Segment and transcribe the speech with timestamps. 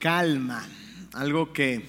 [0.00, 0.66] calma,
[1.12, 1.84] algo que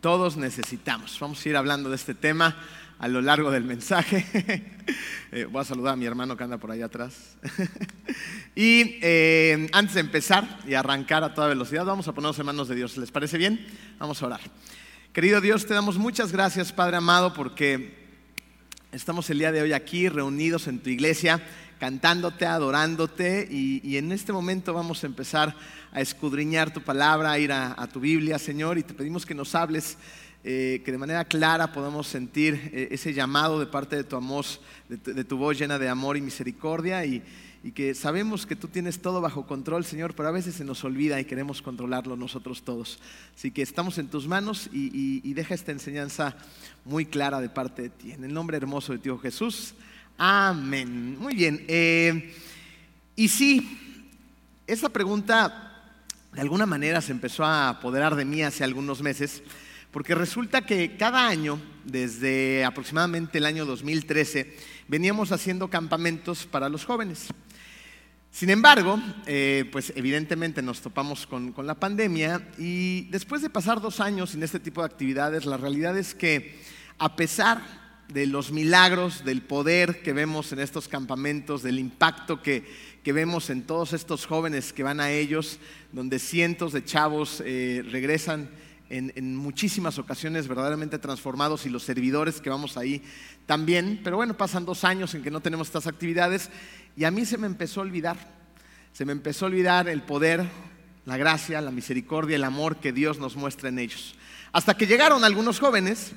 [0.00, 1.18] todos necesitamos.
[1.20, 2.56] Vamos a ir hablando de este tema
[2.98, 4.64] a lo largo del mensaje.
[5.32, 7.36] Eh, voy a saludar a mi hermano que anda por ahí atrás.
[8.56, 12.66] y eh, antes de empezar y arrancar a toda velocidad, vamos a ponernos en manos
[12.66, 12.96] de Dios.
[12.96, 13.64] ¿Les parece bien?
[14.00, 14.40] Vamos a orar.
[15.12, 17.94] Querido Dios, te damos muchas gracias, Padre amado, porque
[18.90, 21.40] estamos el día de hoy aquí reunidos en tu iglesia
[21.80, 25.56] cantándote, adorándote y, en este momento vamos a empezar
[25.92, 29.54] a escudriñar tu palabra, a ir a, tu Biblia, Señor, y te pedimos que nos
[29.54, 29.96] hables,
[30.44, 34.44] eh, que de manera clara podamos sentir eh, ese llamado de parte de tu, amor,
[34.88, 37.24] de tu, voz llena de amor y misericordia y,
[37.74, 41.20] que sabemos que tú tienes todo bajo control, Señor, pero a veces se nos olvida
[41.20, 42.98] y queremos controlarlo nosotros todos.
[43.36, 46.36] Así que estamos en tus manos y, deja esta enseñanza
[46.84, 48.12] muy clara de parte de ti.
[48.12, 49.74] En el nombre hermoso de oh Jesús.
[50.22, 51.18] Amén.
[51.18, 51.64] Muy bien.
[51.66, 52.34] Eh,
[53.16, 54.04] y sí,
[54.66, 55.94] esa pregunta
[56.34, 59.42] de alguna manera se empezó a apoderar de mí hace algunos meses,
[59.90, 66.84] porque resulta que cada año, desde aproximadamente el año 2013, veníamos haciendo campamentos para los
[66.84, 67.28] jóvenes.
[68.30, 73.80] Sin embargo, eh, pues evidentemente nos topamos con, con, la pandemia y después de pasar
[73.80, 76.60] dos años sin este tipo de actividades, la realidad es que
[76.98, 77.79] a pesar
[78.12, 83.62] de los milagros, del poder que vemos en estos campamentos, del impacto que, vemos en
[83.62, 85.58] todos estos jóvenes que van a ellos,
[85.92, 88.50] donde cientos de chavos eh, regresan
[88.88, 93.02] en, muchísimas ocasiones verdaderamente transformados y los servidores que vamos ahí
[93.46, 94.00] también.
[94.02, 96.50] Pero bueno, pasan dos años en que no tenemos estas actividades
[96.96, 98.16] y a mí se me empezó a olvidar,
[98.92, 100.48] se me empezó a olvidar el poder,
[101.06, 104.16] la gracia, la misericordia, el amor que Dios nos muestra en ellos.
[104.52, 106.12] Hasta que llegaron algunos jóvenes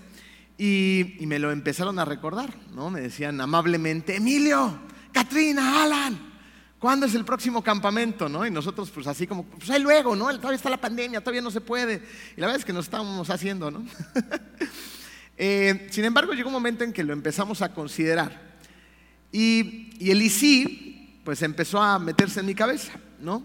[0.57, 2.89] y, me lo empezaron a recordar, ¿no?
[2.89, 4.79] Me decían amablemente, Emilio,
[5.11, 6.19] Katrina, Alan,
[6.79, 8.29] ¿cuándo es el próximo campamento?
[8.29, 8.45] ¿no?
[8.45, 10.25] Y nosotros, pues así como, pues ahí luego, ¿no?
[10.37, 12.03] Todavía está la pandemia, todavía no se puede.
[12.37, 13.85] Y la verdad es que nos estábamos haciendo, ¿no?
[15.35, 18.53] Eh, sin embargo, llegó un momento en que lo empezamos a considerar.
[19.31, 23.43] Y, y el ICI, pues empezó a meterse en mi cabeza, ¿no?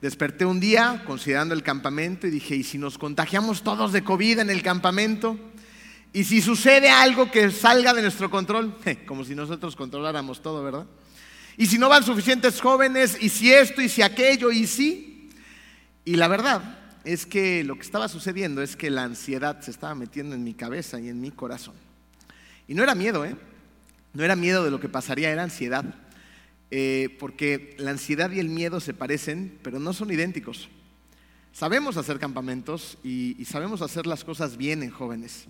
[0.00, 4.38] Desperté un día considerando el campamento y dije, ¿y si nos contagiamos todos de COVID
[4.38, 5.36] en el campamento?
[6.14, 10.86] Y si sucede algo que salga de nuestro control, como si nosotros controláramos todo, ¿verdad?
[11.56, 15.28] Y si no van suficientes jóvenes, y si esto, y si aquello, y si.
[16.04, 19.96] Y la verdad es que lo que estaba sucediendo es que la ansiedad se estaba
[19.96, 21.74] metiendo en mi cabeza y en mi corazón.
[22.68, 23.34] Y no era miedo, ¿eh?
[24.12, 25.96] No era miedo de lo que pasaría, era ansiedad.
[26.70, 30.68] Eh, porque la ansiedad y el miedo se parecen, pero no son idénticos.
[31.52, 35.48] Sabemos hacer campamentos y sabemos hacer las cosas bien en jóvenes.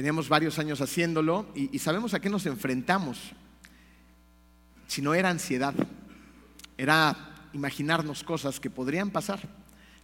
[0.00, 3.18] Teníamos varios años haciéndolo y, sabemos a qué nos enfrentamos.
[4.86, 5.74] Si no era ansiedad,
[6.78, 9.40] era imaginarnos cosas que podrían pasar.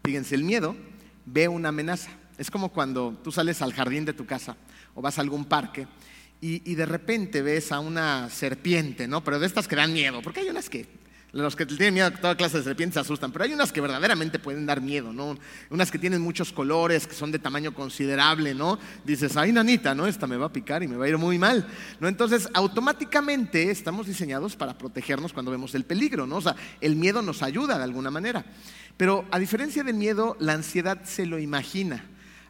[0.04, 0.76] Fíjense, el miedo
[1.24, 2.10] ve una amenaza.
[2.36, 4.58] Es como cuando tú sales al jardín de tu casa
[4.94, 5.86] o vas a algún parque
[6.42, 9.24] y, y, de repente ves a una serpiente, ¿no?
[9.24, 10.86] Pero de estas que dan miedo, porque hay unas que
[11.36, 13.80] los que tienen miedo a toda clase de serpientes se asustan, pero hay unas que
[13.80, 15.38] verdaderamente pueden dar miedo, ¿no?
[15.70, 18.78] Unas que tienen muchos colores, que son de tamaño considerable, ¿no?
[19.04, 20.06] Dices, ay, nanita, ¿no?
[20.06, 21.66] Esta me va a picar y me va a ir muy mal,
[22.00, 22.08] ¿no?
[22.08, 26.36] Entonces, automáticamente estamos diseñados para protegernos cuando vemos el peligro, ¿no?
[26.36, 28.44] O sea, el miedo nos ayuda de alguna manera.
[28.96, 32.04] Pero a diferencia del miedo, la ansiedad se lo imagina.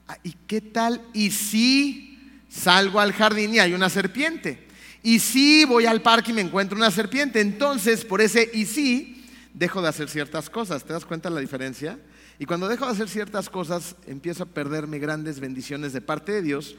[0.06, 1.02] Ah, ¿Y qué tal?
[1.12, 4.65] ¿Y si salgo al jardín y hay una serpiente?
[5.06, 9.24] Y si voy al parque y me encuentro una serpiente, entonces por ese y si
[9.54, 10.82] dejo de hacer ciertas cosas.
[10.82, 11.96] ¿Te das cuenta la diferencia?
[12.40, 16.42] Y cuando dejo de hacer ciertas cosas, empiezo a perderme grandes bendiciones de parte de
[16.42, 16.74] Dios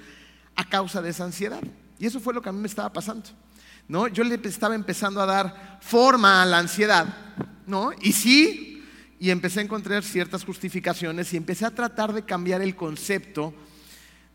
[0.58, 1.62] a causa de esa ansiedad.
[2.00, 3.30] Y eso fue lo que a mí me estaba pasando.
[3.88, 4.10] ¿no?
[4.10, 7.08] Yo le estaba empezando a dar forma a la ansiedad,
[7.66, 7.92] ¿no?
[8.02, 8.84] Y sí,
[9.22, 13.54] y empecé a encontrar ciertas justificaciones y empecé a tratar de cambiar el concepto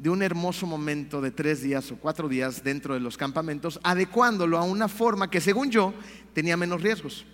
[0.02, 4.58] de un hermoso momento de tres días o cuatro días dentro de los campamentos, adecuándolo
[4.58, 5.94] a una forma que según yo
[6.34, 7.24] tenía menos riesgos.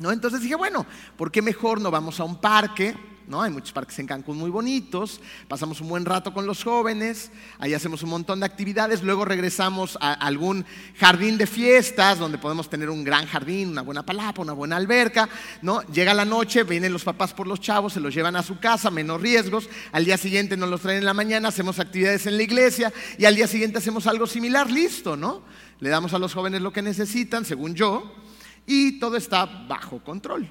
[0.00, 0.10] ¿No?
[0.10, 0.84] Entonces dije, bueno,
[1.16, 2.96] ¿por qué mejor no vamos a un parque?
[3.26, 3.42] ¿No?
[3.42, 7.74] Hay muchos parques en Cancún muy bonitos, pasamos un buen rato con los jóvenes, ahí
[7.74, 10.64] hacemos un montón de actividades, luego regresamos a algún
[10.96, 15.28] jardín de fiestas donde podemos tener un gran jardín, una buena palapa, una buena alberca,
[15.62, 15.82] ¿no?
[15.82, 18.90] Llega la noche, vienen los papás por los chavos, se los llevan a su casa,
[18.90, 22.42] menos riesgos, al día siguiente nos los traen en la mañana, hacemos actividades en la
[22.42, 25.42] iglesia y al día siguiente hacemos algo similar, listo, ¿no?
[25.80, 28.14] Le damos a los jóvenes lo que necesitan, según yo,
[28.66, 30.48] y todo está bajo control.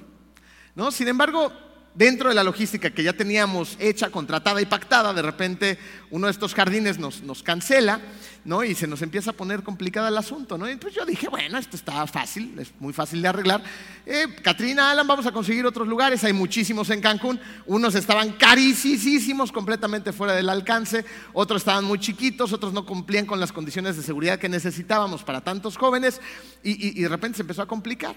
[0.74, 0.90] ¿no?
[0.90, 1.52] Sin embargo,
[1.94, 5.78] dentro de la logística que ya teníamos hecha, contratada y pactada, de repente
[6.10, 8.00] uno de estos jardines nos, cancela,
[8.44, 8.64] ¿no?
[8.64, 10.68] Y se nos empieza a poner complicado el asunto, ¿no?
[10.70, 13.62] Y pues yo dije, bueno, esto está fácil, es muy fácil de arreglar.
[14.06, 19.52] Eh, Katrina, Alan, vamos a conseguir otros lugares, hay muchísimos en Cancún, unos estaban carísimos,
[19.52, 24.02] completamente fuera del alcance, otros estaban muy chiquitos, otros no cumplían con las condiciones de
[24.02, 26.20] seguridad que necesitábamos para tantos jóvenes,
[26.62, 28.14] y de repente se empezó a complicar.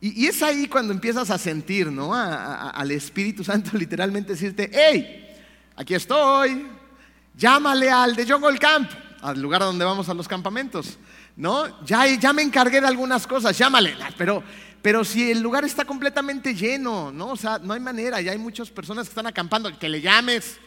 [0.00, 2.14] Y, es ahí cuando empiezas a sentir, ¿no?
[2.14, 5.36] al Espíritu Santo literalmente decirte, hey,
[5.74, 6.68] aquí estoy,
[7.34, 8.90] llámale al de Jungle Camp,
[9.20, 10.98] al lugar donde vamos a los campamentos,
[11.36, 11.84] ¿no?
[11.84, 14.42] Ya, ya me encargué de algunas cosas, llámale, pero,
[14.80, 17.30] pero si el lugar está completamente lleno, ¿no?
[17.30, 20.58] O sea, no hay manera, ya hay muchas personas que están acampando, que le llames,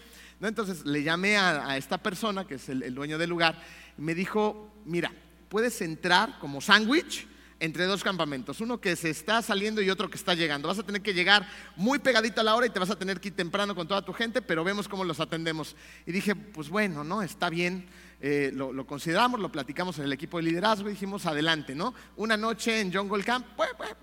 [0.41, 0.49] ¿no?
[0.49, 3.55] Entonces le llamé a, esta persona, que es el, el dueño del lugar,
[3.97, 5.09] y me dijo, mira,
[5.47, 7.30] puedes entrar como sándwich,
[7.61, 10.67] entre dos campamentos, uno que se está saliendo y otro que está llegando.
[10.67, 13.21] Vas a tener que llegar muy pegadito a la hora y te vas a tener
[13.21, 15.75] que ir temprano con toda tu gente, pero vemos cómo los atendemos.
[16.07, 17.21] Y dije, pues bueno, ¿no?
[17.21, 17.85] Está bien,
[18.19, 21.93] eh, lo, consideramos, lo platicamos en el equipo de liderazgo y dijimos, adelante, ¿no?
[22.15, 23.45] Una noche en Jungle Camp,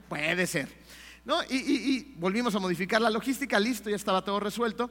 [0.08, 0.69] puede ser.
[1.25, 1.43] ¿no?
[1.50, 4.90] y volvimos a modificar la logística, listo, ya estaba todo resuelto.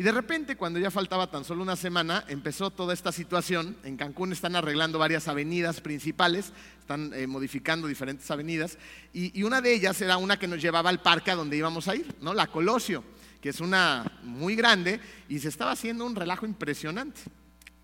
[0.00, 3.76] Y de repente, cuando ya faltaba tan solo una semana, empezó toda esta situación.
[3.84, 8.78] En Cancún están arreglando varias avenidas principales, están eh, modificando diferentes avenidas,
[9.12, 11.96] y, una de ellas era una que nos llevaba al parque a donde íbamos a
[11.96, 12.32] ir, ¿no?
[12.32, 13.04] la Colosio,
[13.42, 17.20] que es una muy grande, y se estaba haciendo un relajo impresionante.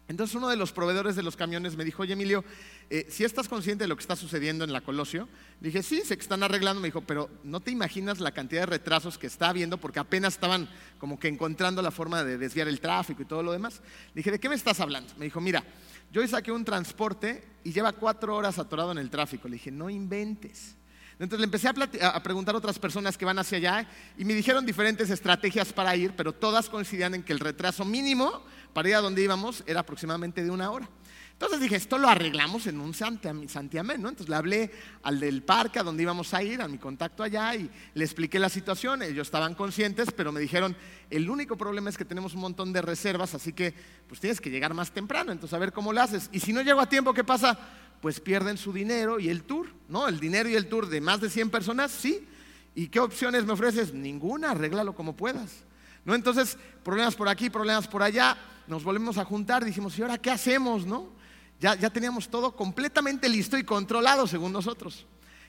[0.09, 2.47] Entonces uno de los proveedores de los camiones me dijo, oye Emilio,
[2.89, 5.29] eh, si estás consciente de lo que está sucediendo en la Colosio,
[5.61, 8.67] dije, sí, sé que están arreglando, me dijo, pero no te imaginas la cantidad de
[8.67, 10.69] retrasos que está habiendo porque apenas estaban
[10.99, 13.81] como que encontrando la forma de desviar el tráfico y todo lo demás.
[14.15, 15.13] Le dije, ¿de qué me estás hablando?
[15.19, 15.65] Me dijo, mira,
[16.13, 19.49] yo hoy saqué un transporte y lleva cuatro horas atorado en el tráfico.
[19.49, 20.77] Le dije, no inventes.
[21.19, 23.89] Entonces le empecé a, preguntar a otras personas que van hacia allá
[24.19, 28.45] y me dijeron diferentes estrategias para ir, pero todas coincidían en que el retraso mínimo
[28.75, 30.89] para ir a donde íbamos era aproximadamente de una hora.
[31.37, 34.09] Entonces dije, esto lo arreglamos en un santiamén, ¿no?
[34.09, 34.73] Entonces le hablé
[35.03, 38.39] al del parque a donde íbamos a ir, a mi contacto allá, y le expliqué
[38.39, 39.03] la situación.
[39.03, 40.75] Ellos estaban conscientes, pero me dijeron,
[41.11, 43.75] el único problema es que tenemos un montón de reservas, así que
[44.09, 46.31] pues tienes que llegar más temprano, entonces a ver cómo lo haces.
[46.33, 47.59] Y si no llego a tiempo, ¿qué pasa?
[48.01, 50.09] Pues pierden su dinero y el tour, ¿no?
[50.09, 52.27] El dinero y el tour de más de 100 personas, sí.
[52.75, 53.93] ¿Y qué opciones me ofreces?
[53.93, 55.65] Ninguna, arréglalo como puedas.
[56.07, 56.15] ¿No?
[56.15, 58.39] Entonces, problemas por aquí, problemas por allá
[58.69, 60.87] nos volvemos a juntar, dijimos, ¿y ahora qué hacemos?
[60.87, 61.15] ¿No?
[61.59, 65.07] Ya, ya teníamos todo completamente listo y controlado según nosotros.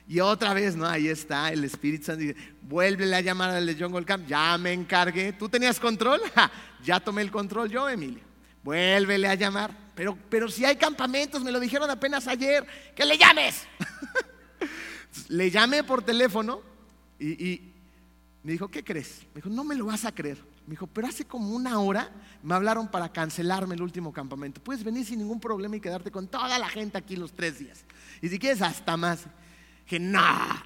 [0.08, 0.86] Y otra vez, ¿no?
[0.86, 2.24] Ahí está el Espíritu Santo.
[2.62, 4.26] Vuelve a llamar al Camp.
[4.26, 5.34] Ya me encargué.
[5.34, 6.20] ¿Tú tenías control?
[6.82, 8.22] ya tomé el control yo, Emilio.
[8.62, 9.70] Vuélvele a llamar.
[9.94, 12.66] Pero, pero si hay campamentos, me lo dijeron apenas ayer.
[12.96, 13.66] ¡Que le llames!
[15.28, 16.62] le llamé por teléfono
[17.18, 17.74] y, y
[18.42, 19.26] me dijo, ¿qué crees?
[19.34, 20.38] Me dijo, no me lo vas a creer.
[20.68, 22.10] Me dijo, pero hace como una hora
[22.42, 24.62] me hablaron para cancelarme el último campamento.
[24.62, 27.86] Puedes venir sin ningún problema y quedarte con toda la gente aquí los tres días.
[28.20, 29.24] Y si quieres, hasta más.
[29.86, 30.20] Que no,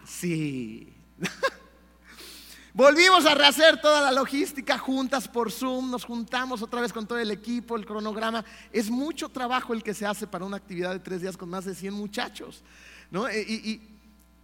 [0.04, 0.92] sí.
[2.74, 7.20] Volvimos a rehacer toda la logística juntas por Zoom, nos juntamos otra vez con todo
[7.20, 8.44] el equipo, el cronograma.
[8.72, 11.64] Es mucho trabajo el que se hace para una actividad de tres días con más
[11.64, 12.64] de 100 muchachos.
[13.08, 13.30] ¿no?
[13.30, 13.80] y, y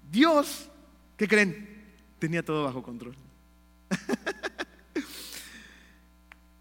[0.08, 0.69] Dios,
[1.16, 1.96] ¿qué creen?
[2.20, 3.16] Tenía todo bajo control.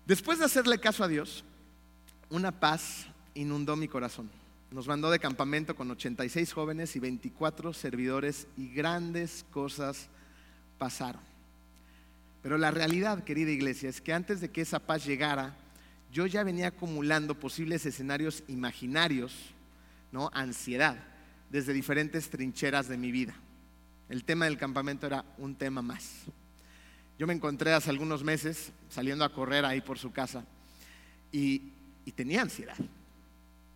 [0.08, 1.44] Después de hacerle caso a Dios,
[2.30, 4.30] una paz inundó mi corazón.
[4.72, 10.08] Nos mandó de campamento con 86 jóvenes y 24 servidores y grandes cosas
[10.78, 11.20] pasaron.
[12.42, 15.58] Pero la realidad, querida iglesia, es que antes de que esa paz llegara,
[16.10, 19.34] yo ya venía acumulando posibles escenarios imaginarios,
[20.14, 20.30] ¿no?
[20.34, 20.96] Ansiedad,
[21.50, 23.36] desde diferentes trincheras de mi vida.
[24.08, 26.24] El tema del campamento era un tema más.
[27.18, 30.46] Yo me encontré hace algunos meses saliendo a correr ahí por su casa
[31.32, 31.74] y,
[32.16, 32.76] tenía ansiedad.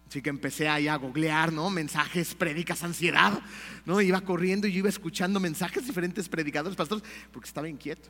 [0.07, 1.69] Así que empecé ahí a googlear, ¿no?
[1.69, 3.39] Mensajes, prédicas, ansiedad,
[3.85, 4.01] ¿no?
[4.01, 8.09] Iba corriendo y yo iba escuchando mensajes diferentes predicadores, pastores, porque estaba inquieto.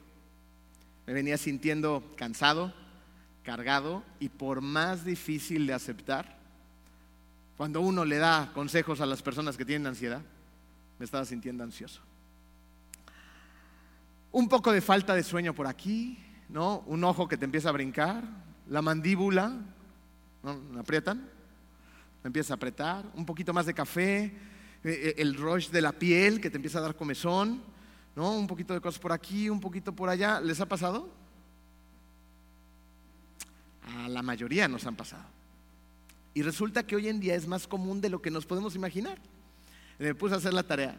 [1.05, 2.73] Me venía sintiendo cansado,
[3.43, 6.37] cargado y por más difícil de aceptar,
[7.57, 10.21] cuando uno le da consejos a las personas que tienen ansiedad,
[10.97, 12.01] me estaba sintiendo ansioso
[14.31, 16.17] un poco de falta de sueño por aquí,
[16.49, 16.83] ¿no?
[16.87, 18.23] Un ojo que te empieza a brincar,
[18.67, 19.53] la mandíbula,
[20.43, 20.57] ¿no?
[20.71, 21.29] ¿Me aprietan?
[22.23, 24.33] Me empieza a apretar, un poquito más de café, eh,
[24.83, 27.61] eh, el rush de la piel que te empieza a dar comezón,
[28.15, 28.33] ¿no?
[28.33, 30.39] Un poquito de cosas por aquí, un poquito por allá.
[30.39, 31.09] ¿Les ha pasado?
[33.83, 35.25] A la mayoría nos han pasado.
[36.33, 39.17] Y resulta que hoy en día es más común de lo que nos podemos imaginar.
[39.99, 40.95] Me puse a hacer la tarea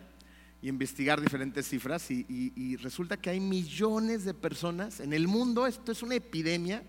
[0.63, 5.67] y investigar diferentes cifras y, y resulta que hay millones de personas en el mundo,
[5.67, 6.83] esto es una epidemia,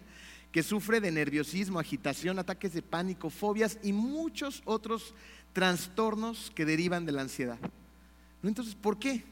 [0.53, 5.15] que sufre de nerviosismo, agitación, ataques de pánico, fobias y muchos otros
[5.51, 7.58] trastornos que derivan de la ansiedad.
[8.44, 9.24] Entonces, ¿por qué?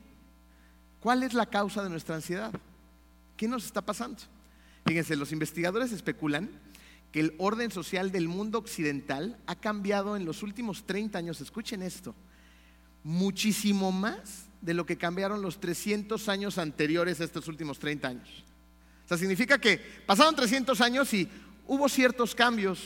[0.99, 2.51] ¿Cuál es la causa de nuestra ansiedad?
[3.37, 4.19] ¿Qué nos está pasando?
[4.85, 6.49] Fíjense, los investigadores especulan
[7.11, 11.83] que el orden social del mundo occidental ha cambiado en los últimos 30 años, escuchen
[11.83, 12.15] esto,
[13.03, 18.43] muchísimo más de lo que cambiaron los 300 años anteriores a estos últimos 30 años
[19.11, 21.27] sea, significa que pasaron 300 años y
[21.67, 22.79] hubo ciertos cambios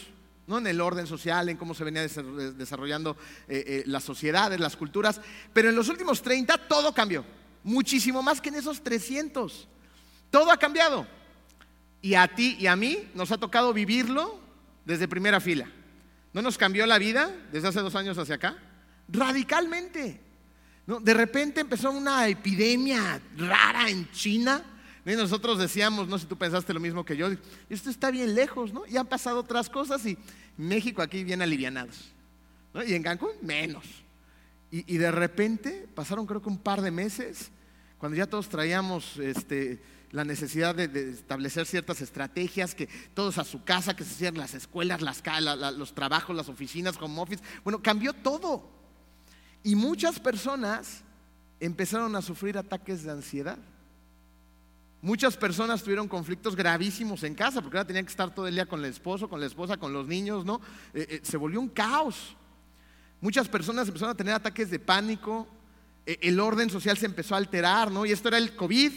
[0.48, 0.58] ¿no?
[0.58, 3.16] en el orden social, en cómo se venía desarrollando
[3.48, 5.22] eh, eh, las sociedades, las culturas,
[5.54, 7.24] pero en los últimos 30 todo cambió,
[7.64, 9.68] muchísimo más que en esos 300.
[10.32, 11.06] Todo ha cambiado.
[12.02, 14.40] Y a ti y a mí nos ha tocado vivirlo
[14.84, 15.70] desde primera fila.
[16.34, 18.58] ¿No nos cambió la vida desde hace dos años hacia acá?
[19.08, 20.22] Radicalmente.
[20.86, 24.64] De repente empezó una epidemia rara en China
[25.06, 27.28] y nosotros decíamos, no sé si tú pensaste lo mismo que yo,
[27.70, 28.86] esto está bien lejos, ¿no?
[28.88, 30.18] Y han pasado otras cosas y
[30.58, 32.12] México aquí bien alivianados.
[32.88, 33.86] Y en Cancún menos.
[34.72, 37.50] Y, de repente pasaron creo que un par de meses,
[37.98, 39.82] cuando ya todos traíamos este,
[40.12, 44.54] la necesidad de, establecer ciertas estrategias, que todos a su casa, que se hacían las
[44.54, 45.24] escuelas, las,
[45.78, 47.44] los trabajos, las oficinas, home office.
[47.64, 48.75] Bueno, cambió todo.
[49.66, 51.02] Y muchas personas
[51.60, 53.58] empezaron a sufrir ataques de ansiedad.
[55.02, 58.68] Muchas personas tuvieron conflictos gravísimos en casa, porque ahora tenían que estar todo el día
[58.68, 60.62] con el esposo, con la esposa, con los niños, ¿no?
[60.94, 62.36] Eh, eh, se volvió un caos.
[63.20, 65.48] Muchas personas empezaron a tener ataques de pánico,
[66.06, 68.06] eh, el orden social se empezó a alterar, ¿no?
[68.06, 68.92] Y esto era el COVID,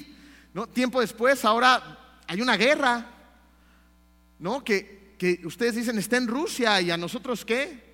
[0.52, 0.66] ¿no?
[0.66, 3.06] Tiempo después, ahora hay una guerra,
[4.38, 4.62] ¿no?
[4.62, 7.88] Que, que ustedes dicen está en Rusia y a nosotros qué?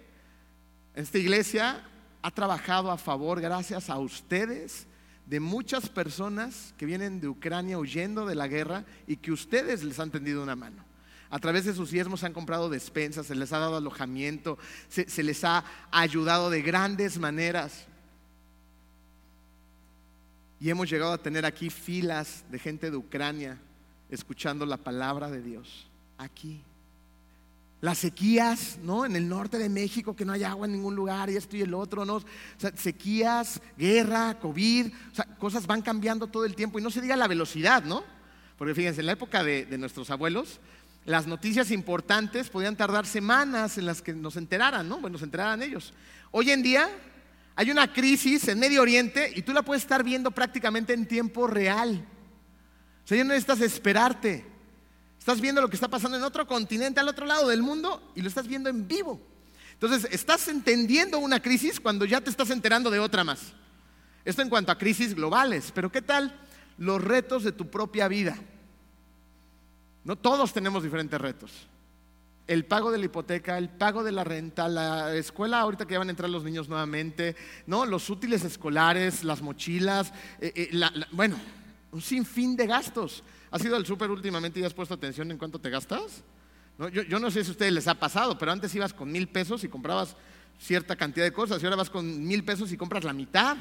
[0.96, 1.84] Esta iglesia
[2.24, 4.86] ha trabajado a favor, gracias a ustedes,
[5.26, 10.00] de muchas personas que vienen de Ucrania huyendo de la guerra y que ustedes les
[10.00, 10.82] han tendido una mano.
[11.28, 14.56] A través de sus diezmos han comprado despensas, se les ha dado alojamiento,
[14.88, 17.84] se, les ha ayudado de grandes maneras.
[20.60, 23.58] Y hemos llegado a tener aquí filas de gente de Ucrania
[24.08, 25.86] escuchando la palabra de Dios.
[26.16, 26.62] Aquí
[27.84, 29.04] las sequías, ¿no?
[29.04, 31.60] En el norte de México, que no hay agua en ningún lugar, y esto y
[31.60, 32.14] el otro, ¿no?
[32.14, 32.24] O
[32.56, 36.78] sea, sequías, guerra, COVID, o sea, cosas van cambiando todo el tiempo.
[36.78, 38.02] Y no se diga la velocidad, ¿no?
[38.56, 40.60] Porque fíjense, en la época de, nuestros abuelos,
[41.04, 44.94] las noticias importantes podían tardar semanas en las que nos enteraran, ¿no?
[44.94, 45.92] Bueno, nos enteraran ellos.
[46.30, 46.88] Hoy en día
[47.54, 51.46] hay una crisis en Medio Oriente y tú la puedes estar viendo prácticamente en tiempo
[51.46, 52.02] real.
[53.04, 54.53] O sea, ya no necesitas esperarte.
[55.24, 58.20] Estás viendo lo que está pasando en otro continente, al otro lado del mundo, y
[58.20, 59.18] lo estás viendo en vivo.
[59.72, 63.54] Entonces, estás entendiendo una crisis cuando ya te estás enterando de otra más.
[64.22, 66.38] Esto en cuanto a crisis globales, pero ¿qué tal
[66.76, 68.36] los retos de tu propia vida?
[70.04, 71.68] No todos tenemos diferentes retos.
[72.46, 76.00] El pago de la hipoteca, el pago de la renta, la escuela ahorita que ya
[76.00, 77.34] van a entrar los niños nuevamente,
[77.66, 77.86] ¿no?
[77.86, 81.38] los útiles escolares, las mochilas, eh, eh, bueno,
[81.94, 83.22] un sinfín de gastos.
[83.52, 86.24] ¿Has ido al súper últimamente y has puesto atención en cuánto te gastas?
[86.92, 89.62] Yo, no sé si a ustedes les ha pasado, pero antes ibas con mil pesos
[89.62, 90.16] y comprabas
[90.58, 93.56] cierta cantidad de cosas y ahora vas con mil pesos y compras la mitad.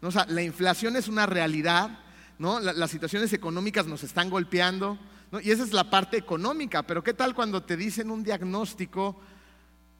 [0.00, 1.98] O sea, la inflación es una realidad,
[2.38, 2.60] ¿no?
[2.60, 4.96] las situaciones económicas nos están golpeando
[5.42, 9.20] y esa es la parte económica, pero ¿qué tal cuando te dicen un diagnóstico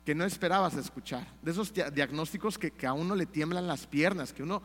[0.04, 1.26] que no esperabas escuchar?
[1.42, 4.62] De esos diagnósticos que, que a uno le tiemblan las piernas, que uno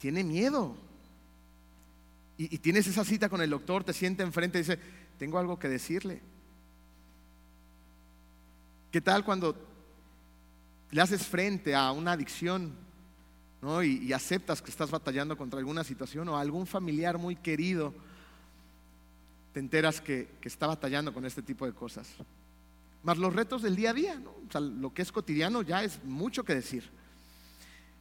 [0.00, 0.76] tiene miedo
[2.38, 4.78] y, tienes esa cita con el doctor, te siente enfrente y dice,
[5.18, 6.20] tengo algo que decirle.
[8.90, 9.56] ¿Qué tal cuando
[10.90, 12.74] le haces frente a una adicción
[13.82, 17.94] y, aceptas que estás batallando contra alguna situación o algún familiar muy querido,
[19.52, 22.08] te enteras que, está batallando con este tipo de cosas?
[23.02, 24.22] Más los retos del día a día,
[24.60, 26.90] lo que es cotidiano ya es mucho que decir.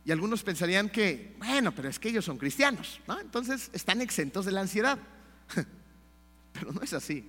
[0.06, 3.20] Y algunos pensarían que, bueno, pero es que ellos son cristianos, ¿no?
[3.20, 5.00] Entonces están exentos de la ansiedad.
[6.54, 7.28] pero no es así.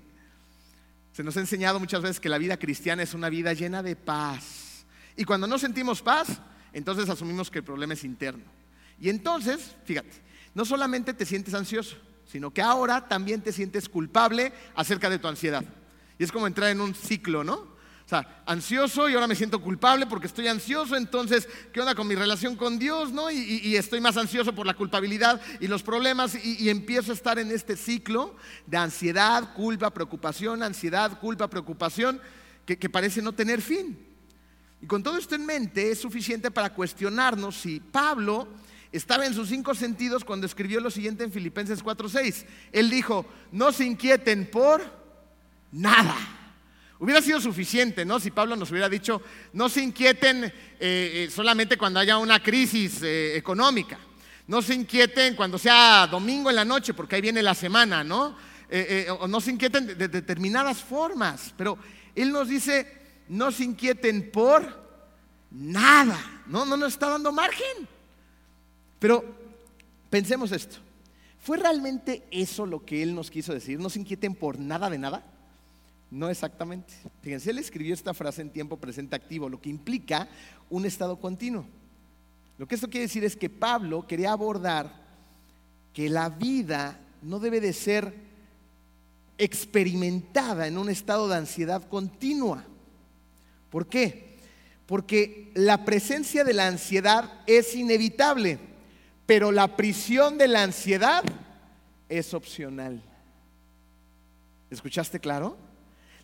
[1.12, 3.96] Se nos ha enseñado muchas veces que la vida cristiana es una vida llena de
[3.96, 4.84] paz.
[5.16, 6.28] Y cuando no sentimos paz,
[6.74, 8.44] entonces asumimos que el problema es interno.
[9.00, 10.10] Y entonces, fíjate,
[10.54, 15.28] no solamente te sientes ansioso, sino que ahora también te sientes culpable acerca de tu
[15.28, 15.64] ansiedad.
[16.18, 17.75] Y es como entrar en un ciclo, ¿no?
[18.06, 22.06] O sea, ansioso y ahora me siento culpable porque estoy ansioso, entonces, ¿qué onda con
[22.06, 23.10] mi relación con Dios?
[23.10, 23.32] ¿no?
[23.32, 27.50] Y, estoy más ansioso por la culpabilidad y los problemas y, empiezo a estar en
[27.50, 32.20] este ciclo de ansiedad, culpa, preocupación, ansiedad, culpa, preocupación,
[32.64, 33.98] que, que parece no tener fin.
[34.80, 38.46] Y con todo esto en mente es suficiente para cuestionarnos si Pablo
[38.92, 42.44] estaba en sus cinco sentidos cuando escribió lo siguiente en Filipenses 4:6.
[42.70, 44.80] Él dijo, no se inquieten por
[45.72, 46.35] nada.
[46.98, 48.18] Hubiera sido suficiente, ¿no?
[48.18, 49.20] Si Pablo nos hubiera dicho,
[49.52, 53.98] no se inquieten eh, eh, solamente cuando haya una crisis eh, económica.
[54.46, 58.36] No se inquieten cuando sea domingo en la noche, porque ahí viene la semana, ¿no?
[59.20, 61.52] o no se inquieten de, determinadas formas.
[61.56, 61.78] Pero
[62.14, 64.86] Él nos dice, no se inquieten por
[65.50, 66.18] nada.
[66.46, 67.88] No, no nos está dando margen.
[68.98, 69.24] Pero
[70.08, 70.78] pensemos esto.
[71.40, 73.78] ¿Fue realmente eso lo que Él nos quiso decir?
[73.78, 75.24] ¿No se inquieten por nada de nada?
[76.10, 76.94] No exactamente.
[77.22, 80.28] Fíjense, Él escribió esta frase en tiempo presente activo, lo que implica
[80.70, 81.66] un estado continuo.
[82.58, 84.90] Lo que esto quiere decir es que Pablo quería abordar
[85.92, 88.14] que la vida no debe de ser
[89.38, 92.64] experimentada en un estado de ansiedad continua.
[93.70, 94.36] ¿Por qué?
[94.86, 98.58] Porque la presencia de la ansiedad es inevitable,
[99.26, 101.24] pero la prisión de la ansiedad
[102.08, 103.02] es opcional.
[104.70, 105.56] ¿Escuchaste claro?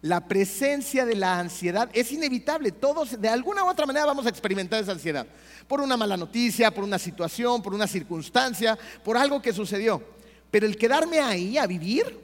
[0.03, 2.73] La presencia de la ansiedad es inevitable.
[2.73, 5.27] Todos de alguna u otra manera vamos a experimentar esa ansiedad.
[5.69, 10.03] Por una mala noticia, por una situación, por una circunstancia, por algo que sucedió.
[10.51, 12.19] Pero el quedarme ahí a vivir,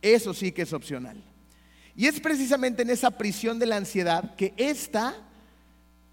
[0.00, 1.20] eso sí que es opcional.
[1.96, 5.16] Y es precisamente en esa prisión de la ansiedad que esta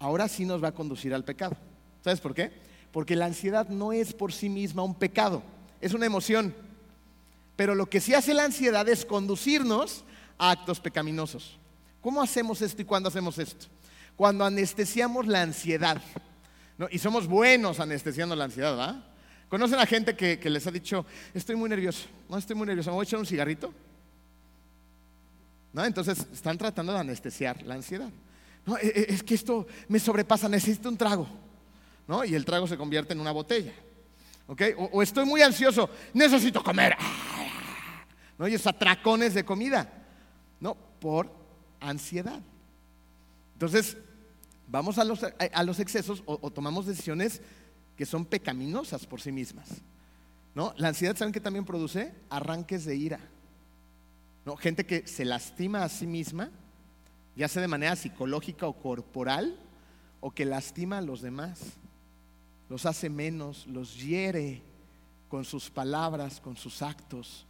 [0.00, 1.56] ahora sí nos va a conducir al pecado.
[2.02, 2.50] ¿Sabes por qué?
[2.90, 5.44] Porque la ansiedad no es por sí misma un pecado,
[5.80, 6.54] es una emoción.
[7.54, 10.04] Pero lo que sí hace la ansiedad es conducirnos
[10.50, 11.58] actos pecaminosos.
[12.00, 13.66] ¿Cómo hacemos esto y cuándo hacemos esto?
[14.16, 16.02] Cuando anestesiamos la ansiedad.
[16.90, 19.04] Y somos buenos anestesiando la ansiedad, ¿verdad?
[19.48, 22.96] ¿Conocen a gente que, les ha dicho, estoy muy nervioso, no estoy muy nervioso, ¿me
[22.96, 23.72] voy a echar un cigarrito?
[25.74, 28.08] Entonces están tratando de anestesiar la ansiedad.
[28.66, 31.28] No, e, e, es que esto me sobrepasa, necesito un trago.
[32.08, 32.24] ¿no?
[32.24, 33.72] Y el trago se convierte en una botella.
[34.92, 36.96] O, estoy muy ansioso, necesito comer.
[38.38, 38.48] ¿No?
[38.48, 40.01] Y es atracones de comida.
[40.62, 41.28] No, por
[41.80, 42.40] ansiedad.
[43.54, 43.96] Entonces,
[44.68, 47.42] vamos a los, a los excesos o, tomamos decisiones
[47.96, 49.68] que son pecaminosas por sí mismas.
[50.54, 50.72] ¿No?
[50.76, 52.14] La ansiedad, ¿saben qué también produce?
[52.30, 53.18] Arranques de ira.
[54.44, 54.56] ¿no?
[54.56, 56.48] Gente que se lastima a sí misma,
[57.34, 59.58] ya sea de manera psicológica o corporal,
[60.20, 61.58] o que lastima a los demás,
[62.68, 64.62] los hace menos, los hiere
[65.28, 67.48] con sus palabras, con sus actos,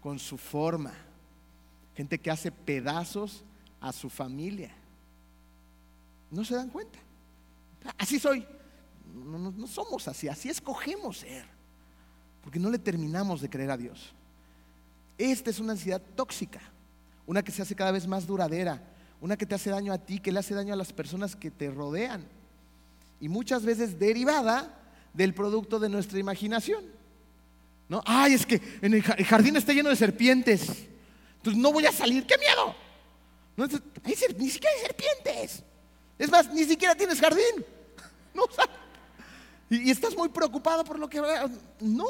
[0.00, 0.92] con su forma.
[1.94, 3.44] Gente que hace pedazos
[3.80, 4.72] a su familia.
[6.30, 6.98] No se dan cuenta.
[7.98, 8.46] Así soy.
[9.14, 11.44] No, somos así, así escogemos ser.
[12.42, 14.14] Porque no le terminamos de creer a Dios.
[15.18, 16.60] Esta es una ansiedad tóxica,
[17.26, 18.82] una que se hace cada vez más duradera,
[19.20, 21.50] una que te hace daño a ti, que le hace daño a las personas que
[21.50, 22.24] te rodean.
[23.20, 24.80] Y muchas veces derivada
[25.12, 26.84] del producto de nuestra imaginación.
[27.88, 28.02] ¿No?
[28.06, 30.88] Ay, es que en el jardín está lleno de serpientes.
[31.42, 32.72] Entonces no voy a salir, ¡qué miedo!
[33.56, 35.64] No, ni siquiera hay serpientes.
[36.16, 37.64] Es más, ni siquiera tienes jardín.
[38.34, 38.44] No,
[39.68, 41.20] y, estás muy preocupado por lo que...
[41.80, 42.06] No,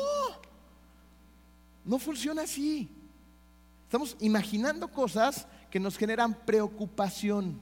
[1.84, 2.88] no funciona así.
[3.84, 7.60] Estamos imaginando cosas que nos generan preocupación.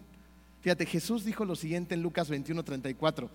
[0.61, 3.31] Fíjate, Jesús dijo lo siguiente en Lucas 21, 34.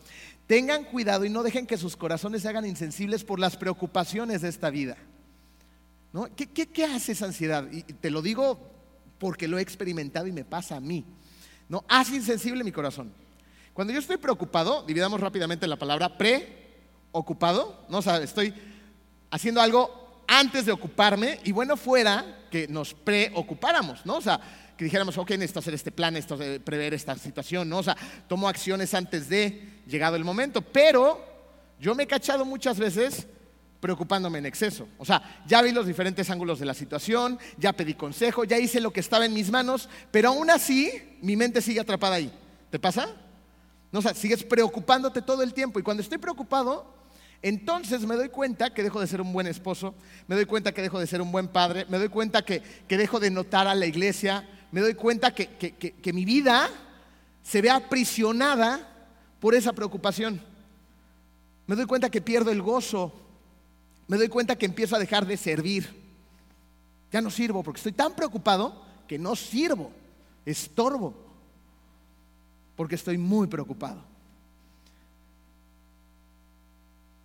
[0.46, 4.50] Tengan cuidado y no dejen que sus corazones se hagan insensibles por las preocupaciones de
[4.50, 4.96] esta vida.
[6.16, 6.34] ¿No?
[6.34, 7.68] ¿Qué, qué, hace esa ansiedad?
[7.74, 8.58] Y te lo digo
[9.20, 11.04] porque lo he experimentado y me pasa a mí.
[11.68, 11.84] ¿No?
[11.90, 13.12] Hace insensible mi corazón.
[13.74, 17.98] Cuando yo estoy preocupado, dividamos rápidamente la palabra preocupado, ¿no?
[17.98, 18.54] O sea, estoy
[19.30, 24.16] haciendo algo antes de ocuparme y bueno fuera que nos preocupáramos, ¿no?
[24.16, 24.40] O sea,
[24.78, 27.80] que dijéramos, ok, necesito hacer este plan, necesito prever esta situación, ¿no?
[27.80, 27.98] O sea,
[28.30, 31.22] tomo acciones antes de llegado el momento, pero
[31.78, 33.28] yo me he cachado muchas veces
[33.86, 34.88] preocupándome en exceso.
[34.98, 38.82] O sea, ya vi los diferentes ángulos de la situación, ya pedí consejo, ya hice
[38.82, 42.32] lo que estaba en mis manos, pero aún así mi mente sigue atrapada ahí.
[42.72, 43.10] ¿Te pasa?
[43.92, 46.96] No, o sea, sigues preocupándote todo el tiempo y cuando estoy preocupado,
[47.44, 49.94] entonces me doy cuenta que dejo de ser un buen esposo,
[50.26, 53.20] me doy cuenta que dejo de ser un buen padre, me doy cuenta que, dejo
[53.20, 56.72] de notar a la iglesia, me doy cuenta que, que mi vida
[57.44, 58.80] se ve aprisionada
[59.40, 60.42] por esa preocupación.
[61.68, 63.25] Me doy cuenta que pierdo el gozo,
[64.08, 65.88] me doy cuenta que empiezo a dejar de servir.
[67.12, 69.92] Ya no sirvo porque estoy tan preocupado que no sirvo,
[70.46, 71.16] estorbo,
[72.76, 74.02] porque estoy muy preocupado.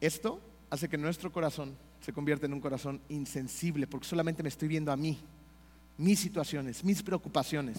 [0.00, 0.40] Esto
[0.70, 4.90] hace que nuestro corazón se convierta en un corazón insensible, porque solamente me estoy viendo
[4.90, 5.18] a mí,
[5.98, 7.78] mis situaciones, mis preocupaciones.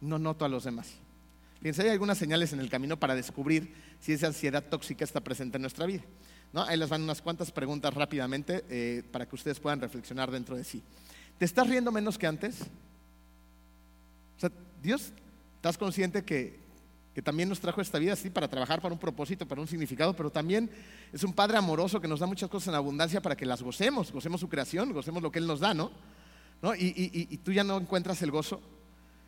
[0.00, 0.94] No noto a los demás.
[1.58, 5.58] Fíjense, hay algunas señales en el camino para descubrir si esa ansiedad tóxica está presente
[5.58, 6.02] en nuestra vida.
[6.52, 6.62] ¿No?
[6.62, 10.64] Ahí les van unas cuantas preguntas rápidamente eh, para que ustedes puedan reflexionar dentro de
[10.64, 10.82] sí.
[11.38, 12.62] ¿Te estás riendo menos que antes?
[14.36, 14.50] O sea,
[14.82, 15.12] Dios,
[15.56, 16.58] ¿estás consciente que,
[17.14, 20.14] que también nos trajo esta vida así para trabajar para un propósito, para un significado,
[20.14, 20.70] pero también
[21.12, 24.12] es un Padre amoroso que nos da muchas cosas en abundancia para que las gocemos,
[24.12, 25.90] gocemos su creación, gocemos lo que Él nos da, ¿no?
[26.78, 28.60] Y- y tú ya no encuentras el gozo.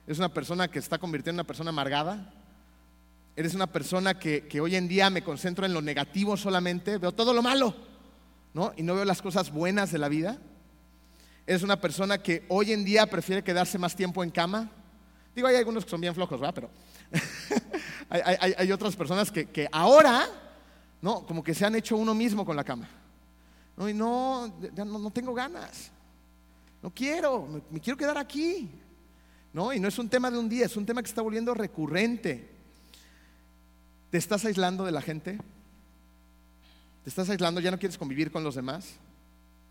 [0.07, 2.31] Es una persona que está convirtiendo en una persona amargada.
[3.35, 7.13] Eres una persona que, que hoy en día me concentro en lo negativo solamente, veo
[7.13, 7.75] todo lo malo,
[8.53, 8.73] ¿no?
[8.77, 10.39] Y no veo las cosas buenas de la vida.
[11.47, 14.71] Eres una persona que hoy en día prefiere quedarse más tiempo en cama.
[15.35, 16.55] Digo, hay algunos que son bien flojos, ¿verdad?
[16.55, 16.71] Pero
[18.11, 20.27] hay, hay- hay otras personas que, que ahora,
[21.01, 21.27] ¿no?
[21.27, 22.89] Como que se han hecho uno mismo con la cama.
[23.77, 23.89] ¿no?
[23.89, 25.91] Y no, ya no, no tengo ganas.
[26.83, 28.71] No quiero, me, me quiero quedar aquí.
[29.55, 29.73] ¿no?
[29.73, 32.52] Y no es un tema de un día, es un tema que está volviendo recurrente.
[34.13, 35.39] ¿Te estás aislando de la gente?
[37.03, 37.63] ¿Te estás aislando?
[37.63, 38.97] ¿Ya no quieres convivir con los demás?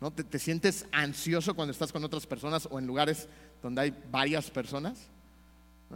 [0.00, 0.10] ¿No?
[0.10, 3.28] ¿Te, te sientes ansioso cuando estás con otras personas o en lugares
[3.62, 4.98] donde hay varias personas?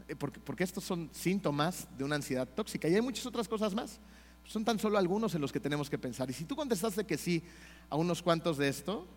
[0.07, 3.75] Eh, Porque, porque estos son síntomas de una ansiedad tóxica y hay muchas otras cosas
[3.75, 3.99] más.
[4.45, 6.31] Son tan solo algunos en los que tenemos que pensar.
[6.31, 7.43] Y si tú contestaste que sí
[7.91, 9.09] a unos cuantos de, esto,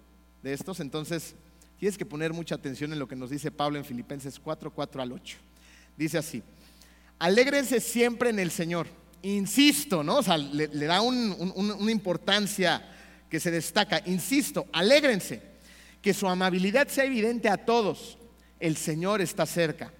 [0.42, 1.36] de estos, entonces
[1.78, 5.04] tienes que poner mucha atención en lo que nos dice Pablo en Filipenses 4, 4
[5.04, 5.38] al 8.
[5.96, 6.42] Dice así,
[7.20, 8.88] alégrense siempre en el Señor.
[9.22, 10.18] Insisto, ¿no?
[10.18, 12.82] O sea, le, da un- una importancia
[13.30, 14.02] que se destaca.
[14.06, 15.42] Insisto, alégrense,
[16.02, 18.18] que su amabilidad sea evidente a todos.
[18.60, 19.92] El Señor está cerca.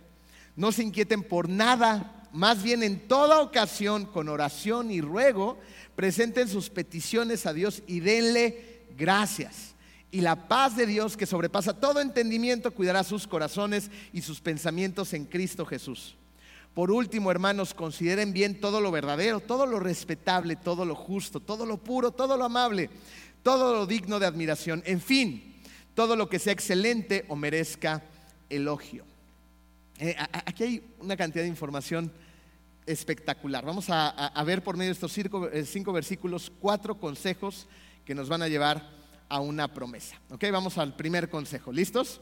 [0.56, 5.58] No se inquieten por nada, más bien en toda ocasión, con oración y ruego,
[5.96, 9.76] presenten sus peticiones a Dios y denle gracias.
[10.12, 15.14] Y la paz de Dios, que sobrepasa todo entendimiento, cuidará sus corazones y sus pensamientos
[15.14, 16.16] en Cristo Jesús.
[16.80, 21.66] Por último, hermanos, consideren bien todo lo verdadero, todo lo respetable, todo lo justo, todo
[21.66, 22.90] lo puro, todo lo amable,
[23.44, 25.56] todo lo digno de admiración, en fin,
[25.94, 28.02] todo lo que sea excelente o merezca
[28.50, 29.04] elogio.
[29.98, 30.16] Eh,
[30.46, 32.14] aquí hay una cantidad de información
[32.86, 33.66] espectacular.
[33.66, 37.68] Vamos a, ver por medio de estos cinco, eh, cinco versículos cuatro consejos
[38.06, 38.90] que nos van a llevar
[39.28, 40.16] a una promesa.
[40.30, 40.46] ¿Ok?
[40.50, 41.74] Vamos al primer consejo.
[41.74, 42.22] ¿Listos?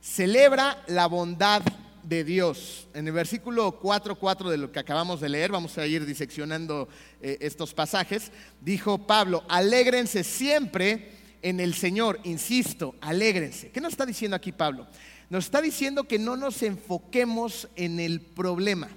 [0.00, 1.64] Celebra la bondad
[2.06, 2.88] de Dios.
[2.94, 6.88] En el versículo 4.4 de lo que acabamos de leer, vamos a ir diseccionando
[7.20, 11.10] eh, estos pasajes, dijo Pablo, alégrense siempre
[11.42, 13.70] en el Señor, insisto, alégrense.
[13.70, 14.86] ¿Qué nos está diciendo aquí Pablo?
[15.28, 18.88] Nos está diciendo que no nos enfoquemos en el problema.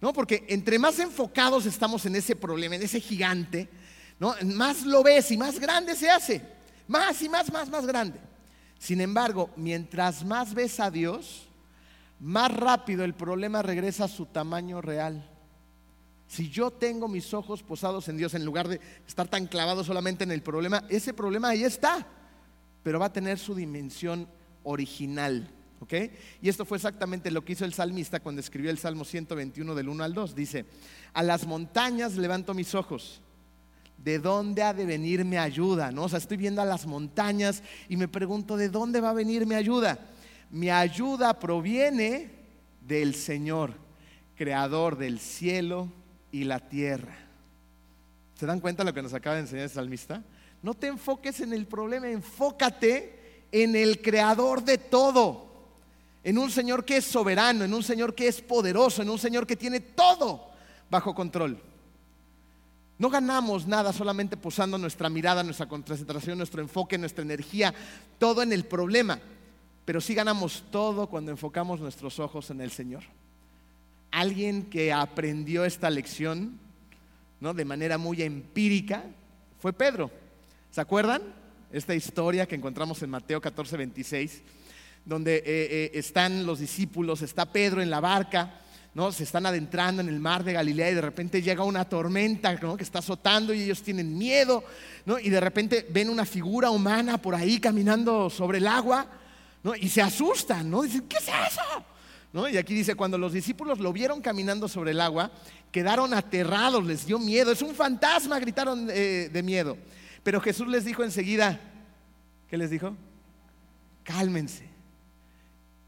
[0.00, 0.12] ¿no?
[0.12, 3.68] Porque entre más enfocados estamos en ese problema, en ese gigante,
[4.18, 4.34] ¿no?
[4.44, 6.42] Más lo ves y más grande se hace.
[6.88, 8.18] Más y más, más, más grande.
[8.80, 11.48] Sin embargo, mientras más ves a Dios,
[12.22, 15.28] más rápido el problema regresa a su tamaño real.
[16.28, 20.22] Si yo tengo mis ojos posados en Dios en lugar de estar tan clavado solamente
[20.22, 22.06] en el problema, ese problema ahí está,
[22.84, 24.28] pero va a tener su dimensión
[24.62, 25.50] original.
[25.80, 25.94] ¿ok?
[26.40, 29.88] Y esto fue exactamente lo que hizo el salmista cuando escribió el Salmo 121 del
[29.88, 30.34] 1 al 2.
[30.36, 30.64] Dice,
[31.12, 33.20] a las montañas levanto mis ojos.
[33.98, 35.90] ¿De dónde ha de venir mi ayuda?
[35.90, 36.04] ¿No?
[36.04, 39.44] O sea, estoy viendo a las montañas y me pregunto, ¿de dónde va a venir
[39.44, 39.98] mi ayuda?
[40.52, 42.30] Mi ayuda proviene
[42.86, 43.72] del Señor,
[44.36, 45.88] creador del cielo
[46.30, 47.16] y la tierra.
[48.38, 50.22] ¿Se dan cuenta lo que nos acaba de enseñar el salmista?
[50.62, 55.46] No te enfoques en el problema, enfócate en el creador de todo,
[56.22, 59.46] en un Señor que es soberano, en un Señor que es poderoso, en un Señor
[59.46, 60.50] que tiene todo
[60.90, 61.58] bajo control.
[62.98, 67.72] No ganamos nada solamente posando nuestra mirada, nuestra concentración, nuestro enfoque, nuestra energía,
[68.18, 69.18] todo en el problema,
[69.84, 73.02] pero sí ganamos todo cuando enfocamos nuestros ojos en el Señor.
[74.10, 76.58] Alguien que aprendió esta lección
[77.40, 77.54] ¿no?
[77.54, 79.02] de manera muy empírica
[79.60, 80.10] fue Pedro.
[80.70, 81.22] ¿Se acuerdan?
[81.72, 84.42] Esta historia que encontramos en Mateo 14, 26,
[85.04, 88.60] donde eh, eh, están los discípulos, está Pedro en la barca,
[88.94, 89.10] ¿no?
[89.10, 92.76] se están adentrando en el mar de Galilea y de repente llega una tormenta ¿no?
[92.76, 94.62] que está azotando y ellos tienen miedo,
[95.06, 95.18] ¿no?
[95.18, 99.06] y de repente ven una figura humana por ahí caminando sobre el agua
[99.80, 100.82] y se asustan, ¿no?
[100.82, 102.48] dicen, ¿qué es eso?
[102.50, 105.30] Y aquí dice, cuando los discípulos lo vieron caminando sobre el agua,
[105.70, 109.76] quedaron aterrados, les dio miedo, es un fantasma, gritaron eh, de miedo.
[110.22, 111.60] Pero Jesús les dijo enseguida,
[112.48, 112.96] ¿qué les dijo?
[114.02, 114.66] Cálmense,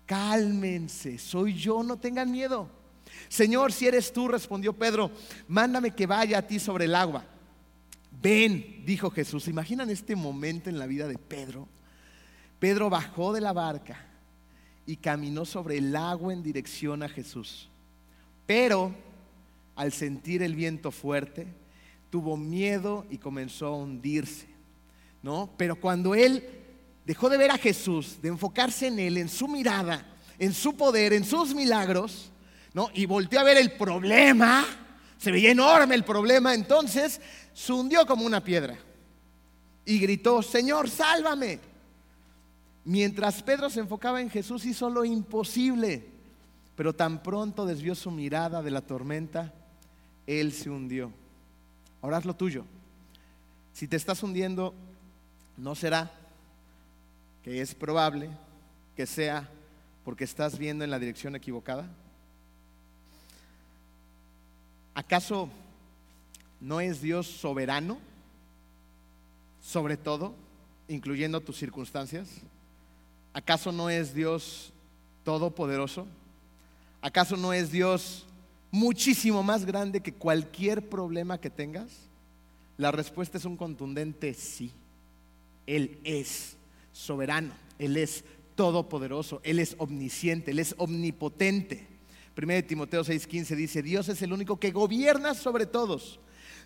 [0.06, 2.68] cálmense, soy yo, no tengan miedo.
[3.28, 5.10] Señor, si eres tú, respondió Pedro,
[5.48, 7.24] mándame que vaya a ti sobre el agua.
[8.10, 9.44] Ven, dijo Jesús.
[9.44, 11.68] ¿Se imaginan este momento en la vida de Pedro?
[12.64, 14.06] Pedro bajó de la barca
[14.86, 17.68] y caminó sobre el agua en dirección a Jesús.
[18.46, 18.94] Pero
[19.76, 21.46] al sentir el viento fuerte,
[22.08, 24.46] tuvo miedo y comenzó a hundirse,
[25.22, 25.50] ¿no?
[25.58, 26.42] Pero cuando él
[27.04, 30.02] dejó de ver a Jesús, de enfocarse en él, en su mirada,
[30.38, 32.32] en su poder, en sus milagros,
[32.72, 32.88] ¿no?
[32.94, 34.64] Y volteó a ver el problema,
[35.18, 37.20] se veía enorme el problema, entonces
[37.52, 38.78] se hundió como una piedra
[39.84, 41.73] y gritó, Señor, sálvame.
[42.84, 46.06] Mientras Pedro se enfocaba en Jesús hizo lo imposible,
[46.76, 49.54] pero tan pronto desvió su mirada de la tormenta,
[50.26, 51.10] él se hundió.
[52.02, 52.66] Ahora haz lo tuyo.
[53.72, 54.74] Si te estás hundiendo,
[55.56, 56.10] ¿no será
[57.42, 58.30] que es probable
[58.96, 59.48] que sea
[60.04, 61.88] porque estás viendo en la dirección equivocada?
[64.94, 65.48] ¿Acaso
[66.60, 67.98] no es Dios soberano
[69.62, 70.34] sobre todo,
[70.88, 72.28] incluyendo tus circunstancias?
[73.34, 74.72] ¿Acaso no es Dios
[75.24, 76.06] todopoderoso?
[77.02, 78.24] ¿Acaso no es Dios
[78.70, 81.90] muchísimo más grande que cualquier problema que tengas?
[82.76, 84.72] La respuesta es un contundente sí.
[85.66, 86.56] Él es
[86.92, 91.88] soberano, Él es todopoderoso, Él es omnisciente, Él es omnipotente.
[92.36, 96.20] 1 Timoteo 6:15 dice, Dios es el único que gobierna sobre todos.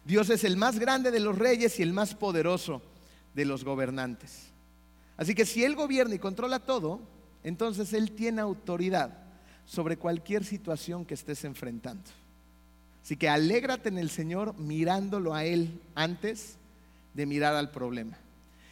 [0.05, 2.83] Dios es el más grande de los reyes y el más poderoso
[3.35, 4.48] de los gobernantes.
[5.19, 7.01] Así que si Él gobierna y controla todo,
[7.43, 9.19] entonces Él tiene autoridad
[9.67, 12.11] sobre cualquier situación que estés enfrentando.
[13.03, 16.57] Así que alégrate en el Señor mirándolo a Él antes
[17.15, 18.17] de mirar al problema.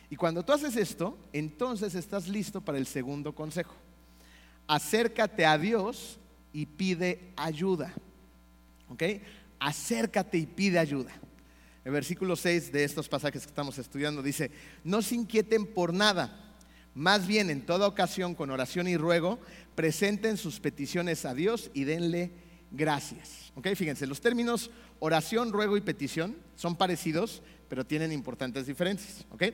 [0.08, 3.74] Y cuando tú haces esto, entonces estás listo para el segundo consejo.
[4.68, 6.18] Acércate a Dios
[6.52, 7.92] y pide ayuda.
[8.88, 9.02] ¿Ok?
[9.58, 11.12] Acércate y pide ayuda.
[11.86, 14.50] El versículo 6 de estos pasajes que estamos estudiando dice,
[14.82, 16.56] no se inquieten por nada,
[16.94, 19.38] más bien en toda ocasión con oración y ruego,
[19.76, 22.32] presenten sus peticiones a Dios y denle
[22.72, 23.52] gracias.
[23.54, 23.68] ¿Ok?
[23.76, 29.24] Fíjense, los términos oración, ruego y petición son parecidos, pero tienen importantes diferencias.
[29.30, 29.44] ¿Ok?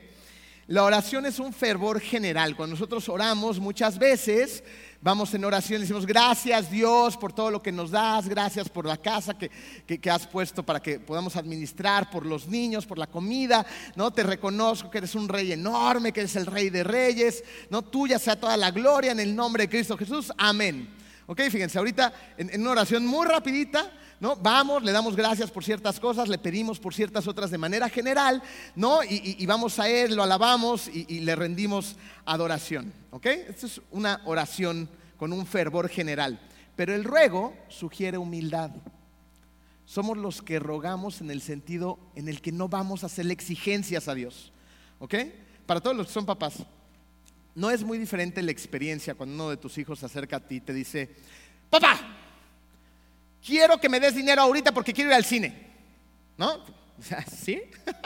[0.68, 2.54] La oración es un fervor general.
[2.54, 4.62] Cuando nosotros oramos muchas veces,
[5.00, 8.86] vamos en oración y decimos, gracias Dios por todo lo que nos das, gracias por
[8.86, 9.50] la casa que,
[10.08, 14.12] has puesto para que podamos administrar, por los niños, por la comida, ¿no?
[14.12, 17.82] Te reconozco que eres un rey enorme, que eres el rey de reyes, ¿no?
[17.82, 20.32] Tuya sea toda la gloria en el nombre de Cristo Jesús.
[20.38, 20.88] Amén.
[21.26, 23.90] Ok, fíjense, ahorita en una oración muy rapidita,
[24.22, 24.36] ¿no?
[24.36, 28.40] Vamos, le damos gracias por ciertas cosas, le pedimos por ciertas otras de manera general,
[28.76, 29.02] ¿no?
[29.02, 33.26] Y, vamos a Él, lo alabamos y, le rendimos adoración, ¿ok?
[33.26, 36.38] Esta es una oración con un fervor general.
[36.76, 38.70] Pero el ruego sugiere humildad.
[39.86, 44.06] Somos los que rogamos en el sentido en el que no vamos a hacerle exigencias
[44.06, 44.52] a Dios,
[45.00, 45.16] ¿ok?
[45.66, 46.58] Para todos los que son papás,
[47.56, 50.54] no es muy diferente la experiencia cuando uno de tus hijos se acerca a ti
[50.54, 51.10] y te dice,
[51.68, 52.21] papá,
[53.44, 55.52] quiero que me des dinero ahorita porque quiero ir al cine.
[56.36, 56.64] ¿No?
[57.30, 57.62] ¿sí?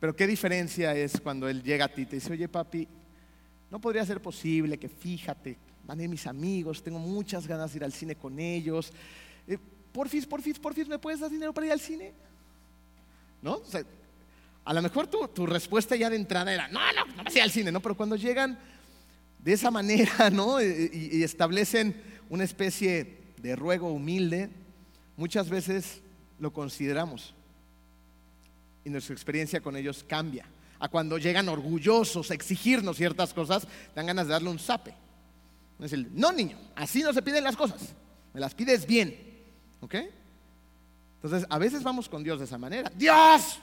[0.00, 2.88] Pero qué diferencia es cuando él llega a ti y te dice, oye papi,
[3.70, 7.84] no podría ser posible que fíjate, van a mis amigos, tengo muchas ganas de ir
[7.84, 8.92] al cine con ellos.
[9.46, 9.58] Eh,
[9.92, 12.12] porfis, porfis, porfis, ¿me puedes dar dinero para ir al cine?
[13.40, 13.54] ¿No?
[13.54, 13.82] O sea,
[14.64, 17.72] a lo mejor tu, respuesta ya de entrada era, no, no, no me al cine,
[17.72, 17.80] ¿no?
[17.80, 18.58] Pero cuando llegan
[19.38, 20.60] de esa manera, ¿no?
[20.60, 24.50] y establecen una especie de ruego humilde,
[25.16, 26.00] muchas veces
[26.38, 27.34] lo consideramos
[28.84, 30.46] y nuestra experiencia con ellos cambia.
[30.78, 34.94] A cuando llegan orgullosos a exigirnos ciertas cosas, dan ganas de darle un zape.
[36.12, 37.94] no niño, así no se piden las cosas,
[38.32, 39.16] me las pides bien.
[39.80, 39.96] ¿Ok?
[41.22, 42.90] Entonces, a veces vamos con Dios de esa manera.
[42.96, 43.60] Dios,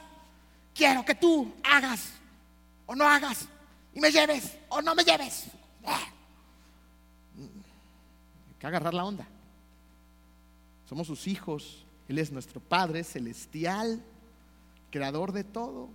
[0.73, 2.13] quiero que tú hagas
[2.85, 3.47] o no hagas
[3.93, 5.47] y me lleves o no me lleves.
[5.85, 5.97] Hay
[8.59, 9.27] que agarrar la onda.
[10.89, 11.85] Somos sus hijos.
[12.07, 14.03] Él es nuestro Padre celestial,
[14.89, 15.87] creador de todo,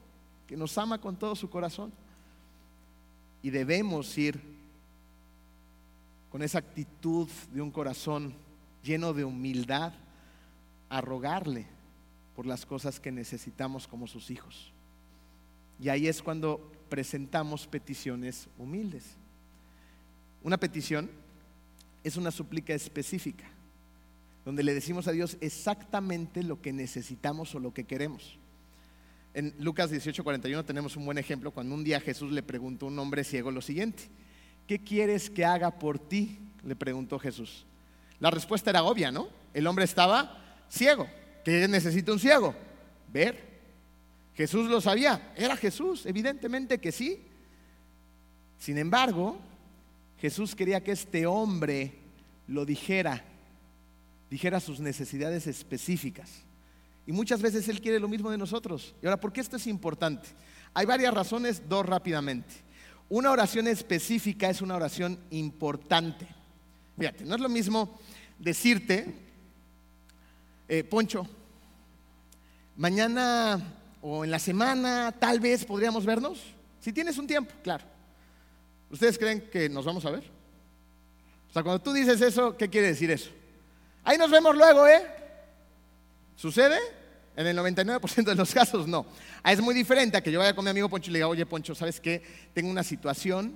[0.47, 1.93] que nos ama con todo su corazón.
[3.43, 4.41] Y debemos ir
[6.31, 8.35] con esa actitud de un corazón
[8.85, 9.93] lleno de humildad
[10.89, 11.67] a rogarle
[12.37, 14.73] por las cosas que necesitamos como sus hijos.
[15.81, 19.17] Y ahí es cuando presentamos peticiones humildes.
[20.45, 21.11] Una petición
[22.05, 23.54] es una súplica específica
[24.45, 28.39] donde le decimos a Dios exactamente lo que necesitamos o lo que queremos.
[29.33, 32.99] En Lucas 18:41 tenemos un buen ejemplo cuando un día Jesús le preguntó a un
[32.99, 34.05] hombre ciego lo siguiente,
[34.67, 36.39] ¿qué quieres que haga por ti?
[36.65, 37.67] le preguntó Jesús.
[38.21, 39.29] La respuesta era obvia, ¿no?
[39.53, 41.07] El hombre estaba ciego.
[41.45, 42.55] ¿Qué necesita un ciego?
[43.13, 43.53] Ver.
[44.35, 47.23] Jesús lo sabía, era Jesús, evidentemente que sí.
[48.59, 49.39] Sin embargo,
[50.21, 51.93] Jesús quería que este hombre
[52.49, 53.23] lo dijera
[54.31, 56.31] dijera sus necesidades específicas.
[57.07, 58.95] Y muchas veces Él quiere lo mismo de nosotros.
[59.03, 60.29] Y ahora, ¿por qué esto es importante?
[60.73, 62.55] Hay varias razones, dos rápidamente.
[63.09, 66.27] Una oración específica es una oración importante.
[66.99, 67.99] Fíjate, no es lo mismo
[68.39, 69.15] decirte,
[70.69, 71.27] eh, Poncho,
[72.77, 73.61] mañana
[74.01, 76.41] o en la semana tal vez podríamos vernos.
[76.81, 77.85] Si tienes un tiempo, claro.
[78.91, 80.25] ¿Ustedes creen que nos vamos a ver?
[81.51, 83.31] O sea, cuando tú dices eso, ¿qué quiere decir eso?
[84.05, 85.03] Ahí nos vemos luego, ¿eh?
[86.37, 86.79] ¿Sucede?
[87.37, 89.07] En el 99% de los casos no.
[89.43, 91.29] Ah, es muy diferente a que yo vaya con mi amigo Poncho y le diga,
[91.29, 92.23] oye Poncho, ¿sabes qué?
[92.53, 93.55] Tengo una situación,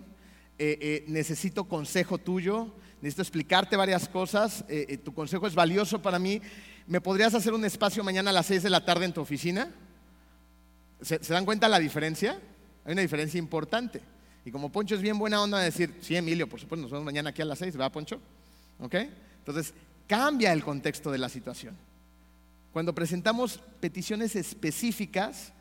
[0.59, 6.19] eh, eh, necesito consejo tuyo, necesito explicarte varias cosas, eh, tu consejo es valioso para
[6.19, 6.41] mí.
[6.87, 9.71] ¿Me podrías hacer un espacio mañana a las 6 de la tarde en tu oficina?
[11.03, 12.41] ¿Se, dan cuenta la diferencia?
[12.85, 14.01] Hay una diferencia importante.
[14.45, 17.05] Y como Poncho es bien buena onda de decir, sí, Emilio, por supuesto, nos vemos
[17.05, 18.19] mañana aquí a las 6, ¿verdad, Poncho?
[18.81, 18.95] ¿Ok?
[19.39, 19.75] Entonces,
[20.09, 21.77] cambia el contexto de la situación.
[22.73, 25.53] Cuando presentamos peticiones específicas,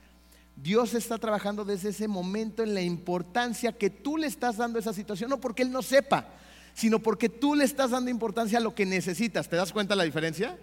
[0.55, 4.81] Dios está trabajando desde ese momento en la importancia que tú le estás dando a
[4.81, 6.27] esa situación, no porque Él no sepa,
[6.73, 9.47] sino porque tú le estás dando importancia a lo que necesitas.
[9.49, 10.57] ¿Te das cuenta la diferencia?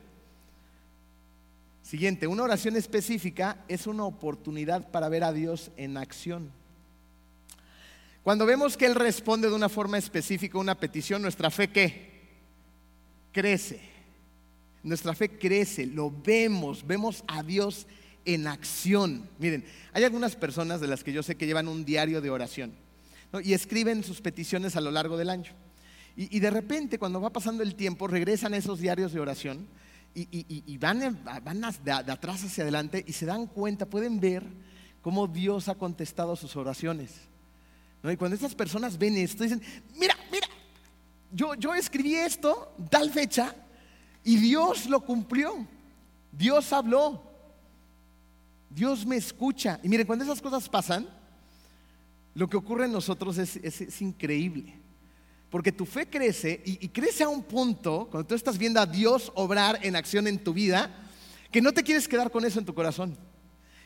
[1.83, 6.51] Siguiente, una oración específica es una oportunidad para ver a Dios en acción.
[8.23, 12.13] Cuando vemos que Él responde de una forma específica a una petición, nuestra fe qué?
[13.35, 13.94] Crece
[14.85, 17.87] nuestra fe crece, lo vemos, vemos a Dios
[18.25, 19.29] en acción.
[19.38, 22.73] Miren, hay algunas personas de las que yo sé que llevan un diario de oración
[23.42, 25.53] y escriben sus peticiones a lo largo del año.
[26.16, 29.66] Y, de repente, cuando va pasando el tiempo, regresan esos diarios de oración
[30.14, 34.44] y, van, van de, atrás hacia adelante y se dan cuenta, pueden ver
[35.03, 37.11] cómo Dios ha contestado sus oraciones.
[38.05, 39.61] Y cuando estas personas ven esto, dicen,
[39.99, 40.47] mira, mira,
[41.35, 43.55] yo, yo escribí esto, tal fecha,
[44.23, 45.66] y Dios lo cumplió.
[46.31, 47.23] Dios habló.
[48.70, 49.81] Dios me escucha.
[49.83, 51.09] Y miren, cuando esas cosas pasan,
[52.35, 54.75] lo que ocurre en nosotros es, increíble.
[55.51, 59.33] Porque tu fe crece y, crece a un punto, cuando tú estás viendo a Dios
[59.35, 60.90] obrar en acción en tu vida,
[61.51, 63.16] que no te quieres quedar con eso en tu corazón.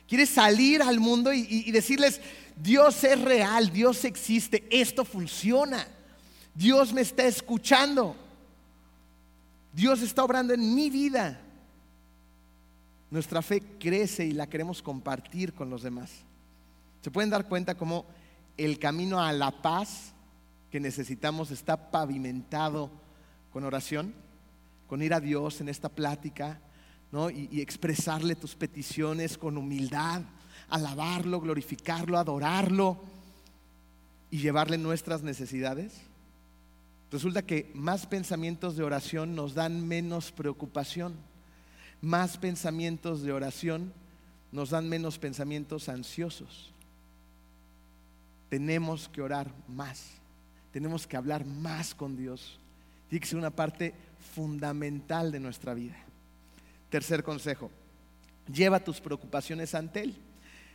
[0.07, 2.21] Quieres salir al mundo y decirles,
[2.57, 5.87] Dios es real, Dios existe, esto funciona,
[6.59, 8.17] Dios me está escuchando.
[9.73, 11.41] Dios está obrando en mi vida.
[13.13, 16.11] Nuestra fe crece y la queremos compartir con los demás.
[17.01, 18.07] ¿Se pueden dar cuenta cómo
[18.57, 20.13] el camino a la paz
[20.73, 22.91] que necesitamos está pavimentado
[23.53, 24.13] con oración?
[24.89, 26.59] Con ir a Dios en esta plática
[27.13, 27.31] ¿no?
[27.31, 30.23] y, y expresarle tus peticiones con humildad,
[30.71, 33.01] alabarlo, glorificarlo, adorarlo
[34.29, 36.08] y llevarle nuestras necesidades.
[37.11, 41.15] Resulta que más pensamientos de oración nos dan menos preocupación.
[42.03, 43.93] Más pensamientos de oración
[44.53, 46.71] nos dan menos pensamientos ansiosos.
[48.51, 50.11] Tenemos que orar más.
[50.73, 52.59] Tenemos que hablar más con Dios.
[53.09, 53.95] Tiene que ser una parte
[54.35, 55.97] fundamental de nuestra vida.
[56.91, 57.71] Tercer consejo,
[58.53, 60.15] lleva tus preocupaciones ante Él.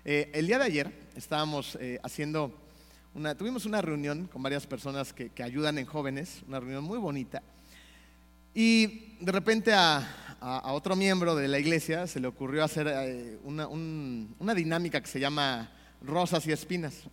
[0.06, 2.54] Eh, el día de ayer estábamos eh, haciendo
[3.38, 7.44] tuvimos una reunión con varias personas que, ayudan en jóvenes, una reunión muy bonita.
[8.56, 10.20] Y de repente a,
[10.74, 15.72] otro miembro de la iglesia se le ocurrió hacer eh, una, dinámica que se llama
[16.02, 17.04] rosas y espinas,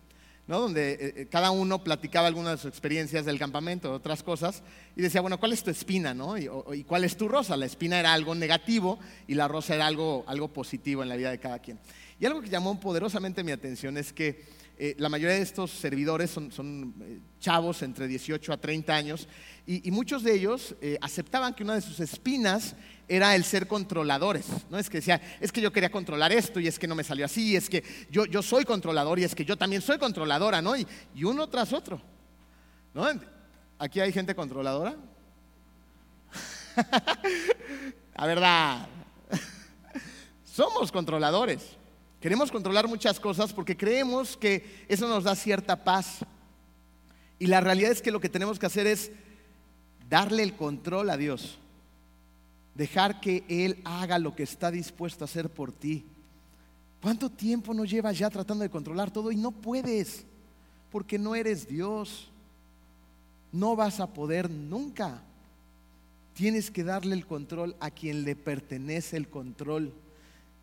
[0.47, 0.59] ¿no?
[0.59, 4.63] donde eh, eh, cada uno platicaba algunas de sus experiencias del campamento, otras cosas,
[4.97, 6.13] y decía, bueno, ¿cuál es tu espina?
[6.13, 6.37] No?
[6.37, 7.55] Y, y, cuál es tu rosa?
[7.55, 11.31] La espina era algo negativo y la rosa era algo, algo positivo en la vida
[11.31, 11.79] de cada quien.
[12.19, 16.31] Y algo que llamó poderosamente mi atención es que eh, la mayoría de estos servidores
[16.31, 19.27] son, eh, chavos entre 18 a 30 años
[19.67, 22.75] y, muchos de ellos eh, aceptaban que una de sus espinas
[23.07, 24.47] era el ser controladores.
[24.71, 27.03] No es que decía, es que yo quería controlar esto y es que no me
[27.03, 30.63] salió así, es que yo, yo soy controlador y es que yo también soy controladora,
[30.63, 30.75] ¿no?
[30.75, 32.01] Y, y uno tras otro.
[32.95, 33.05] ¿no?
[33.77, 34.95] Aquí hay gente controladora.
[38.15, 38.87] La verdad,
[40.43, 41.77] somos controladores.
[42.21, 46.19] Queremos controlar muchas cosas porque creemos que eso nos da cierta paz.
[47.39, 49.11] Y la realidad es que lo que tenemos que hacer es
[50.07, 51.57] darle el control a Dios.
[52.75, 56.05] Dejar que Él haga lo que está dispuesto a hacer por ti.
[57.01, 60.23] ¿Cuánto tiempo nos llevas ya tratando de controlar todo y no puedes?
[60.91, 62.29] Porque no eres Dios.
[63.51, 65.23] No vas a poder nunca.
[66.35, 69.91] Tienes que darle el control a quien le pertenece el control.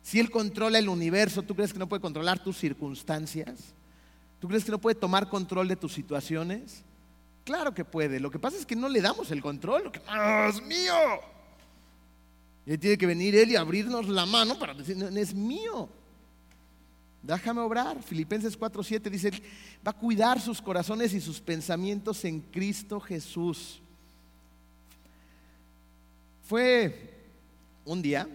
[0.01, 3.73] Si Él controla el universo, ¿tú crees que no puede controlar tus circunstancias?
[4.39, 6.83] ¿Tú crees que no puede tomar control de tus situaciones?
[7.43, 8.19] Claro que puede.
[8.19, 9.91] Lo que pasa es que no le damos el control.
[9.91, 10.93] ¡Dios mío!
[12.65, 15.89] Y tiene que venir Él y abrirnos la mano para decir, no, es mío.
[17.21, 18.01] Déjame obrar.
[18.01, 19.31] Filipenses 4:7 dice,
[19.85, 23.81] va a cuidar sus corazones y sus pensamientos en Cristo Jesús.
[26.43, 27.17] Fue
[27.85, 28.27] un día,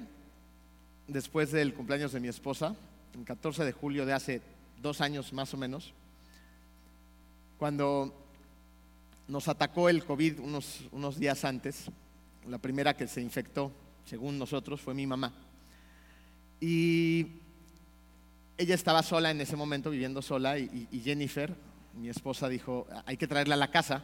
[1.07, 2.75] después del cumpleaños de mi esposa,
[3.15, 4.43] el 14 de julio de hace
[4.81, 5.93] dos años más o menos,
[7.59, 8.15] cuando
[9.29, 11.87] nos atacó el COVID unos, unos días antes,
[12.49, 13.73] la primera que se infectó,
[14.05, 15.33] según nosotros, fue mi mamá.
[16.61, 17.27] Y
[18.57, 21.55] ella estaba sola en ese momento, viviendo sola, y, Jennifer,
[21.95, 24.03] mi esposa, dijo, hay que traerla a la casa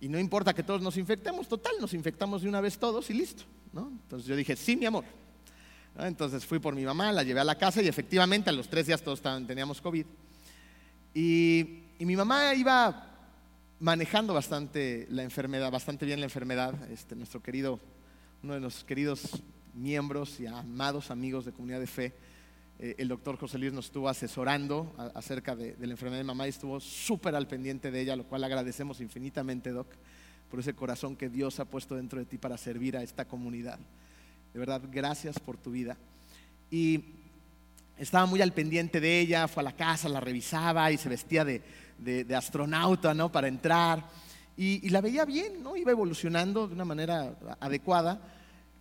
[0.00, 3.14] y no importa que todos nos infectemos, total, nos infectamos de una vez todos y
[3.14, 3.44] listo.
[3.72, 3.88] ¿no?
[3.88, 5.04] Entonces yo dije, sí, mi amor.
[5.98, 8.86] Entonces fui por mi mamá, la llevé a la casa y efectivamente a los tres
[8.86, 10.06] días todos teníamos COVID.
[11.14, 13.08] Y, mi mamá iba
[13.78, 16.90] manejando bastante la enfermedad, bastante bien la enfermedad.
[16.90, 17.78] Este, nuestro querido,
[18.42, 19.42] uno de nuestros queridos
[19.74, 22.14] miembros y amados amigos de Comunidad de Fe,
[22.78, 26.50] eh, el doctor José Luis nos estuvo asesorando acerca de, la enfermedad de mamá y
[26.50, 29.88] estuvo súper al pendiente de ella, lo cual agradecemos infinitamente, Doc,
[30.50, 33.78] por ese corazón que Dios ha puesto dentro de ti para servir a esta comunidad.
[34.52, 35.96] De verdad, gracias por tu vida.
[36.70, 37.04] Y
[37.98, 41.44] estaba muy al pendiente de ella, fue a la casa, la revisaba y se vestía
[41.44, 41.62] de,
[42.34, 43.30] astronauta, ¿no?
[43.30, 44.04] Para entrar.
[44.56, 45.76] Y, y, la veía bien, ¿no?
[45.76, 48.20] Iba evolucionando de una manera adecuada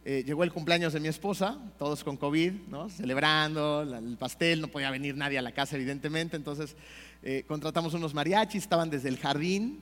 [0.06, 2.90] eh, llegó el cumpleaños de mi esposa, todos con COVID, ¿no?
[2.90, 6.78] celebrando el pastel, no podía venir nadie a la casa evidentemente, entonces
[7.22, 9.82] eh, contratamos unos mariachis, estaban desde el jardín,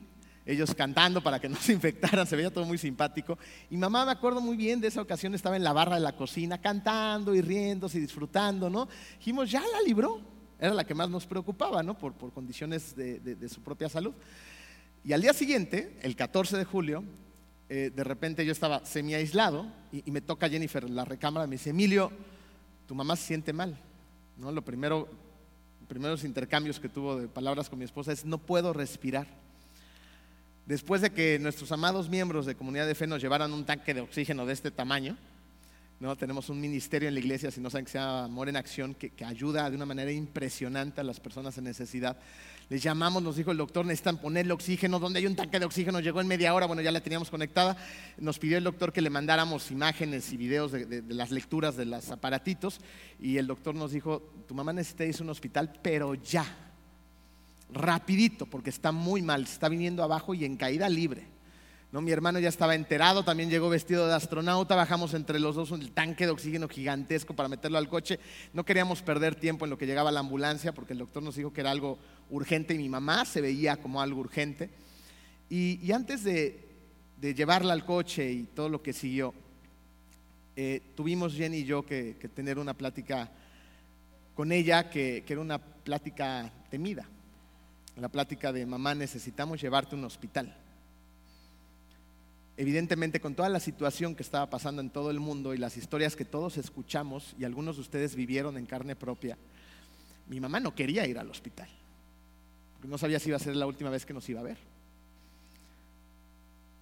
[0.52, 3.38] ellos cantando para que no se infectaran, se veía todo muy simpático.
[3.70, 6.16] Y mamá, me acuerdo muy bien de esa ocasión, estaba en la barra de la
[6.16, 8.88] cocina cantando y riéndose y disfrutando, ¿no?
[9.18, 10.20] Dijimos, ya la libró,
[10.58, 11.96] era la que más nos preocupaba, ¿no?
[11.96, 14.14] Por, por condiciones de, de su propia salud.
[15.04, 17.04] Y al día siguiente, el 14 de julio,
[17.70, 21.70] eh, de repente yo estaba semi aislado y, me toca Jennifer la recámara me dice,
[21.70, 22.10] Emilio,
[22.86, 23.78] tu mamá se siente mal.
[24.38, 24.52] ¿No?
[24.52, 25.08] Lo primero,
[25.86, 29.26] primeros intercambios que tuvo de palabras con mi esposa es, no puedo respirar.
[30.68, 34.02] Después de que nuestros amados miembros de Comunidad de Fe nos llevaran un tanque de
[34.02, 35.16] oxígeno de este tamaño,
[35.98, 36.14] ¿no?
[36.14, 38.94] tenemos un ministerio en la iglesia, si no saben que se llama Amor en Acción,
[38.94, 42.18] que, ayuda de una manera impresionante a las personas en necesidad.
[42.68, 44.98] Les llamamos, nos dijo el doctor, necesitan ponerle oxígeno.
[44.98, 46.00] ¿Dónde hay un tanque de oxígeno?
[46.00, 47.78] Llegó en media hora, bueno, ya la teníamos conectada.
[48.18, 52.10] Nos pidió el doctor que le mandáramos imágenes y videos de, las lecturas de los
[52.10, 52.82] aparatitos.
[53.18, 56.67] Y el doctor nos dijo, tu mamá necesita irse a un hospital, pero ya.
[57.70, 61.26] Rapidito, porque está muy mal, está viniendo abajo y en caída libre.
[61.92, 62.00] ¿no?
[62.00, 65.86] Mi hermano ya estaba enterado, también llegó vestido de astronauta, bajamos entre los dos un
[65.90, 68.18] tanque de oxígeno gigantesco para meterlo al coche.
[68.54, 71.52] No queríamos perder tiempo en lo que llegaba la ambulancia porque el doctor nos dijo
[71.52, 71.98] que era algo
[72.30, 74.70] urgente y mi mamá se veía como algo urgente.
[75.50, 76.66] Y, antes de,
[77.20, 79.34] llevarla al coche y todo lo que siguió,
[80.56, 83.30] eh, tuvimos Jenny y yo que, tener una plática
[84.34, 87.08] con ella que era una plática temida.
[87.98, 90.54] La plática de mamá, necesitamos llevarte a un hospital
[92.58, 96.16] evidentemente con toda la situación que estaba pasando en todo el mundo y las historias
[96.16, 99.38] que todos escuchamos y algunos de ustedes vivieron en carne propia,
[100.28, 101.68] mi mamá no quería ir al hospital,
[102.74, 104.58] porque no sabía si iba a ser la última vez que nos iba a ver.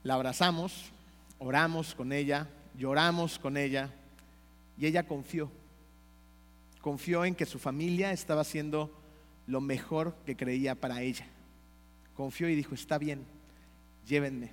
[0.02, 0.86] La abrazamos,
[1.38, 2.48] oramos con ella,
[2.78, 3.90] lloramos con ella
[4.78, 5.50] y ella confió.
[6.80, 8.90] Confió en que su familia estaba haciendo
[9.46, 11.26] lo mejor que creía para ella.
[12.14, 13.24] Confió y dijo, está bien,
[14.06, 14.52] llévenme.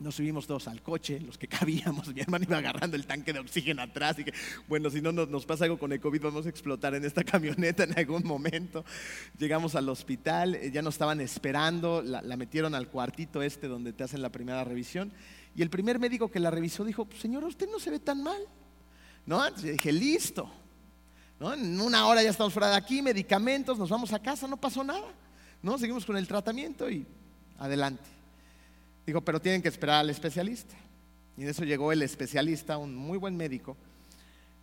[0.00, 2.12] Nos subimos todos al coche, los que cabíamos.
[2.12, 4.18] Mi hermano iba agarrando el tanque de oxígeno atrás.
[4.18, 4.34] Y que,
[4.68, 7.84] bueno, si no nos, pasa algo con el COVID, vamos a explotar en esta camioneta
[7.84, 8.84] en algún momento.
[9.38, 12.02] Llegamos al hospital, eh, ya nos estaban esperando.
[12.02, 15.12] La, metieron al cuartito este donde te hacen la primera revisión.
[15.56, 18.42] Y el primer médico que la revisó dijo: Señor, usted no se ve tan mal.
[19.26, 19.50] ¿No?
[19.52, 20.50] dije: Listo.
[21.44, 21.52] ¿No?
[21.52, 24.82] En una hora ya estamos fuera de aquí, medicamentos, nos vamos a casa, no pasó
[24.82, 25.12] nada.
[25.62, 25.76] ¿No?
[25.76, 27.06] Seguimos con el tratamiento y
[27.58, 28.04] adelante.
[29.04, 30.74] Dijo, pero tienen que esperar al especialista.
[31.36, 33.76] Y en eso llegó el especialista, un muy buen médico,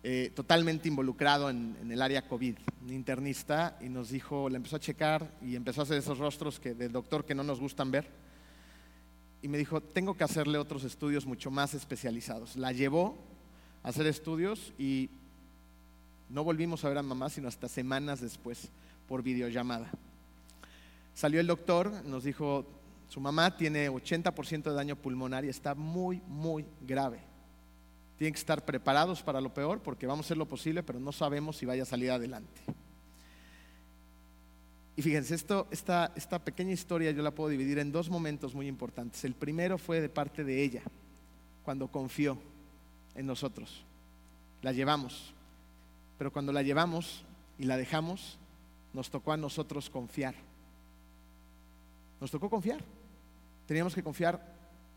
[0.02, 4.80] eh, totalmente involucrado en, el área COVID, un internista, y nos dijo, le empezó a
[4.80, 8.08] checar y empezó a hacer esos rostros que, del doctor que no nos gustan ver.
[9.40, 12.56] Y me dijo, tengo que hacerle otros estudios mucho más especializados.
[12.56, 13.18] La llevó
[13.84, 15.10] a hacer estudios y
[16.32, 18.70] no volvimos a ver a mamá sino hasta semanas después
[19.06, 19.90] por videollamada.
[21.14, 22.64] Salió el doctor, nos dijo,
[23.08, 27.20] su mamá tiene 80% de daño pulmonar y está muy, muy grave.
[28.16, 31.12] Tienen que estar preparados para lo peor porque vamos a hacer lo posible, pero no
[31.12, 32.62] sabemos si vaya a salir adelante.
[34.96, 39.24] Y fíjense, esta, esta pequeña historia yo la puedo dividir en dos momentos muy importantes.
[39.24, 40.82] El primero fue de parte de ella,
[41.62, 42.38] cuando confió
[43.14, 43.84] en nosotros.
[44.62, 45.34] La llevamos.
[46.18, 47.24] Pero cuando la llevamos
[47.58, 48.38] y la dejamos,
[48.92, 50.34] nos tocó a nosotros confiar.
[52.20, 52.80] Nos tocó confiar.
[53.66, 54.52] Teníamos que confiar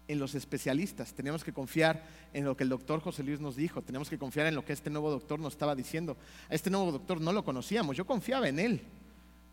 [0.07, 2.03] en los especialistas, teníamos que confiar
[2.33, 4.73] en lo que el doctor José Luis nos dijo, teníamos que confiar en lo que
[4.73, 6.15] este nuevo doctor nos estaba diciendo.
[6.49, 8.81] A este nuevo doctor no lo conocíamos, yo confiaba en él,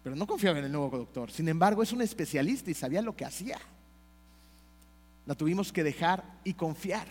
[0.03, 1.31] pero no confiaba en el nuevo doctor.
[1.31, 3.59] Sin embargo, es un especialista y sabía lo que hacía.
[5.25, 7.07] La tuvimos que dejar y confiar.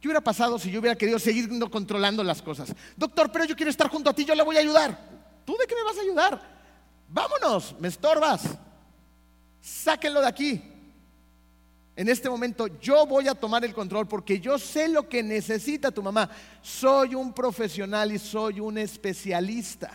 [0.00, 2.74] ¿Qué hubiera pasado si yo hubiera querido seguir controlando las cosas?
[2.96, 4.98] Doctor, pero yo quiero estar junto a ti, yo le voy a ayudar.
[5.44, 6.40] ¿Tú de qué me vas a ayudar?
[7.06, 8.42] Vámonos, me estorbas.
[9.60, 10.62] Sáquenlo de aquí.
[11.96, 15.90] En este momento yo voy a tomar el control porque yo sé lo que necesita
[15.90, 16.30] tu mamá.
[16.62, 19.90] Soy un profesional y soy un especialista.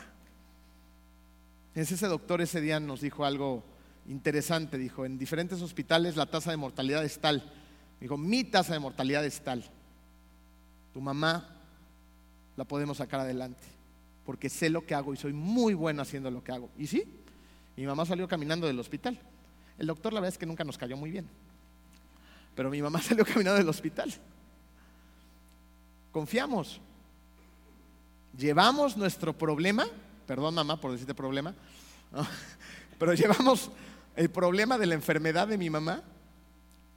[1.73, 3.63] Ese doctor ese día nos dijo algo
[4.07, 4.77] interesante.
[4.77, 7.51] Dijo, en diferentes hospitales la tasa de mortalidad es tal.
[7.99, 9.67] Dijo, mi tasa de mortalidad es tal
[10.95, 11.45] tu mamá
[12.55, 13.61] la podemos sacar adelante,
[14.25, 16.69] porque sé lo que hago y soy muy bueno haciendo lo que hago.
[16.77, 17.03] Y sí,
[17.75, 19.19] mi mamá salió caminando del hospital.
[19.77, 21.27] El doctor la verdad es que nunca nos cayó muy bien,
[22.55, 24.13] pero mi mamá salió caminando del hospital.
[26.13, 26.79] Confiamos.
[28.37, 29.85] Llevamos nuestro problema,
[30.25, 31.53] perdón mamá por decirte problema,
[32.97, 33.69] pero llevamos
[34.15, 36.03] el problema de la enfermedad de mi mamá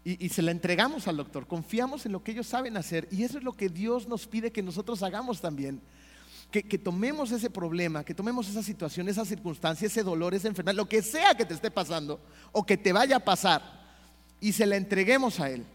[0.05, 1.47] y, se la entregamos al doctor.
[1.47, 3.07] Confiamos en lo que ellos saben hacer.
[3.11, 5.83] Y eso es lo que Dios nos pide que nosotros hagamos también.
[6.51, 10.77] Que, que, tomemos ese problema, que tomemos esa situación, esa circunstancia, ese dolor, esa enfermedad,
[10.77, 12.21] lo que sea que te esté pasando
[12.53, 13.63] o que te vaya a pasar,
[14.41, 15.67] y se la entreguemos a Él.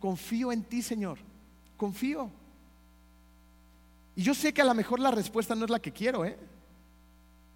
[0.00, 1.18] Confío en ti, Señor.
[1.76, 2.30] Confío.
[4.16, 6.36] Y yo sé que a lo mejor la respuesta no es la que quiero, ¿eh?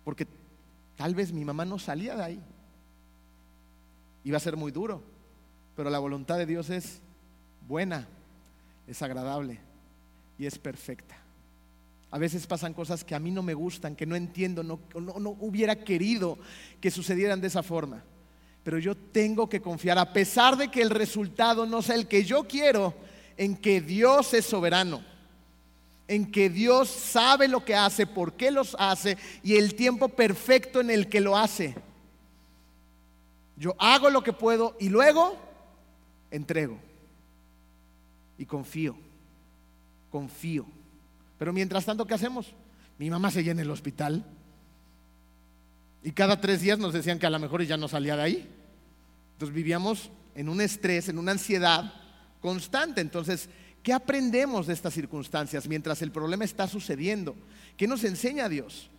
[0.05, 0.27] Porque
[0.97, 2.43] tal vez mi mamá no salía de ahí.
[4.23, 5.14] Iba a ser muy duro.
[5.77, 7.01] Pero la voluntad de Dios es
[7.67, 8.07] buena,
[8.87, 9.61] es agradable
[10.39, 11.17] y es perfecta.
[12.11, 15.37] A veces pasan cosas que a mí no me gustan, que no entiendo, no, no,
[15.41, 16.39] hubiera querido
[16.81, 18.05] que sucedieran de esa forma.
[18.63, 22.25] Pero yo tengo que confiar, a pesar de que el resultado no sea el que
[22.25, 22.95] yo quiero,
[23.37, 25.03] en que Dios es soberano,
[26.07, 30.81] en que Dios sabe lo que hace, por qué los hace y el tiempo perfecto
[30.81, 31.75] en el que lo hace.
[33.57, 35.37] Yo hago lo que puedo y luego
[36.35, 36.79] entrego
[38.37, 38.97] y confío,
[40.11, 40.67] confío.
[41.39, 42.53] Pero mientras tanto, ¿qué hacemos?
[42.99, 44.25] Mi mamá se llena el hospital
[46.03, 48.49] y cada tres días nos decían que a lo mejor ya no salía de ahí.
[49.33, 51.93] Entonces vivíamos en un estrés, en una ansiedad
[52.41, 53.01] constante.
[53.01, 53.49] Entonces,
[53.83, 57.35] ¿qué aprendemos de estas circunstancias mientras el problema está sucediendo?
[57.77, 58.91] ¿Qué nos enseña Dios?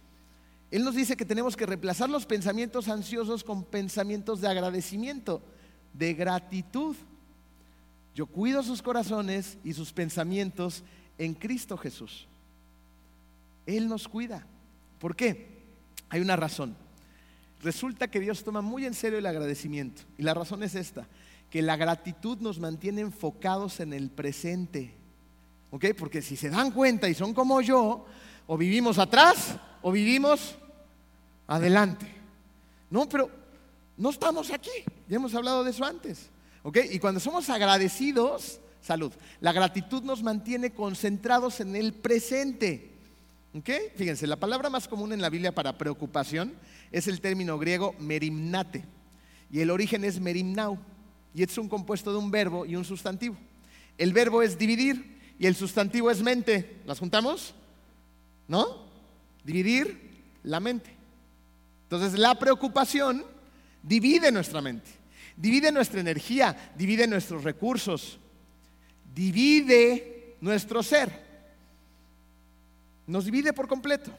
[0.72, 5.42] Él nos dice que tenemos que reemplazar los pensamientos ansiosos con pensamientos de agradecimiento,
[5.94, 6.96] de gratitud.
[8.16, 10.84] Yo cuido sus corazones y sus pensamientos
[11.18, 12.28] en Cristo Jesús.
[13.66, 14.48] Él nos cuida.
[15.00, 15.50] ¿Por qué?
[16.10, 16.78] Hay una razón.
[17.62, 20.04] Resulta que Dios toma muy en serio el agradecimiento.
[20.18, 21.08] Y la razón es esta,
[21.50, 24.94] que la gratitud nos mantiene enfocados en el presente.
[25.72, 25.88] ¿Ok?
[25.98, 28.06] Porque si se dan cuenta y son como yo,
[28.48, 30.56] o vivimos atrás o vivimos
[31.48, 32.08] adelante.
[32.90, 33.30] No, pero
[33.98, 34.72] no estamos aquí.
[35.10, 36.30] Ya hemos hablado de eso antes.
[36.92, 42.92] Y cuando somos agradecidos, salud, la gratitud nos mantiene concentrados en el presente.
[43.96, 46.54] Fíjense, la palabra más común en la Biblia para preocupación
[46.92, 48.84] es el término griego merimnate.
[49.52, 50.80] Y el origen es merimnau.
[51.36, 53.38] Y es un compuesto de un verbo y un sustantivo.
[53.98, 56.82] El verbo es dividir y el sustantivo es mente.
[56.86, 57.54] ¿Las juntamos?
[58.48, 58.66] ¿No?
[59.44, 60.96] Dividir la mente.
[61.84, 63.24] Entonces la preocupación
[63.84, 65.05] divide nuestra mente
[65.36, 68.20] divide nuestra energía, divide nuestros recursos,
[69.14, 71.24] divide nuestro ser.
[73.08, 74.12] Nos divide por completo.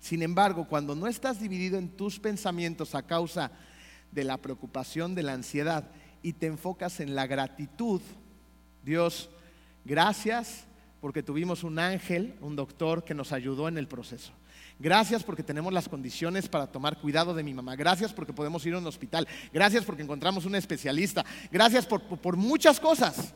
[0.00, 3.50] Sin embargo, cuando no estás dividido en tus pensamientos a causa
[4.10, 5.90] de la preocupación, de la ansiedad,
[6.22, 8.00] y te enfocas en la gratitud,
[8.84, 9.30] Dios,
[9.84, 10.64] gracias
[11.00, 14.32] porque tuvimos un ángel, un doctor que nos ayudó en el proceso.
[14.80, 17.76] Gracias porque tenemos las condiciones para tomar cuidado de mi mamá.
[17.76, 19.28] Gracias porque podemos ir a un hospital.
[19.52, 21.22] Gracias porque encontramos un especialista.
[21.52, 23.34] Gracias por, muchas cosas.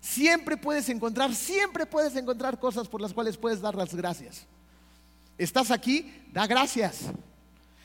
[0.00, 4.46] Siempre puedes encontrar, siempre puedes encontrar cosas por las cuales puedes dar las gracias.
[5.36, 7.00] Estás aquí, da gracias.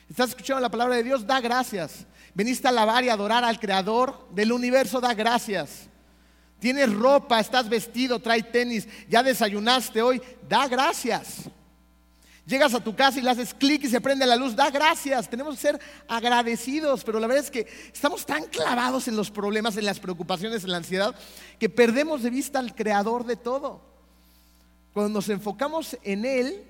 [0.08, 2.06] Estás escuchando la palabra de Dios, da gracias.
[2.32, 5.86] Veniste a alabar y adorar al Creador del universo, da gracias.
[6.58, 11.50] Tienes ropa, estás vestido, trae tenis, ya desayunaste hoy, da gracias.
[12.44, 15.30] Llegas a tu casa y le haces clic y se prende la luz, da gracias,
[15.30, 19.76] tenemos que ser agradecidos, pero la verdad es que estamos tan clavados en los problemas,
[19.76, 21.14] en las preocupaciones, en la ansiedad,
[21.60, 23.80] que perdemos de vista al creador de todo.
[24.92, 26.64] Cuando nos enfocamos en Él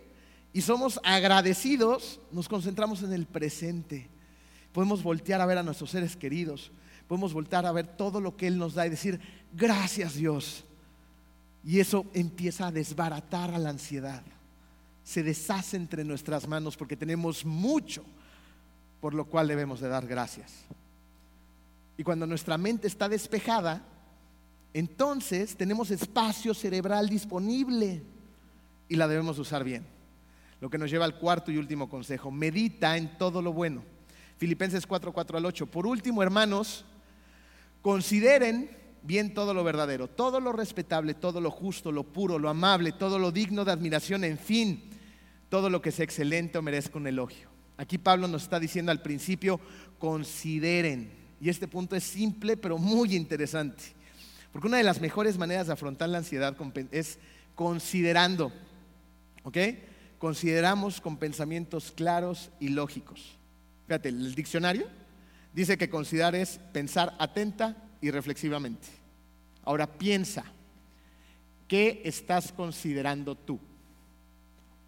[0.52, 4.10] y somos agradecidos, nos concentramos en el presente.
[4.72, 6.70] Podemos voltear a ver a nuestros seres queridos,
[7.08, 9.20] podemos voltear a ver todo lo que Él nos da y decir,
[9.54, 10.64] gracias Dios.
[11.64, 14.22] Y eso empieza a desbaratar a la ansiedad
[15.04, 18.04] se deshace entre nuestras manos porque tenemos mucho
[19.02, 20.64] por lo cual debemos de dar gracias.
[21.98, 23.82] Y cuando nuestra mente está despejada,
[24.72, 28.00] entonces tenemos espacio cerebral disponible
[28.88, 29.84] y la debemos usar bien.
[30.60, 33.82] Lo que nos lleva al cuarto y último consejo, medita en todo lo bueno.
[34.38, 35.66] Filipenses 4, 4 al 8.
[35.66, 36.84] Por último, hermanos,
[37.82, 38.70] consideren
[39.02, 43.18] bien todo lo verdadero, todo lo respetable, todo lo justo, lo puro, lo amable, todo
[43.18, 44.91] lo digno de admiración, en fin,
[45.52, 47.46] todo lo que sea excelente o merezca un elogio.
[47.76, 49.60] Aquí Pablo nos está diciendo al principio,
[49.98, 51.12] consideren.
[51.42, 53.82] Y este punto es simple pero muy interesante.
[54.50, 56.56] Porque una de las mejores maneras de afrontar la ansiedad
[56.90, 57.18] es
[57.54, 58.50] considerando.
[59.42, 59.58] ¿Ok?
[60.16, 63.36] Consideramos con pensamientos claros y lógicos.
[63.88, 64.86] Fíjate, el diccionario
[65.52, 68.88] dice que considerar es pensar atenta y reflexivamente.
[69.64, 70.44] Ahora piensa,
[71.68, 73.60] ¿qué estás considerando tú?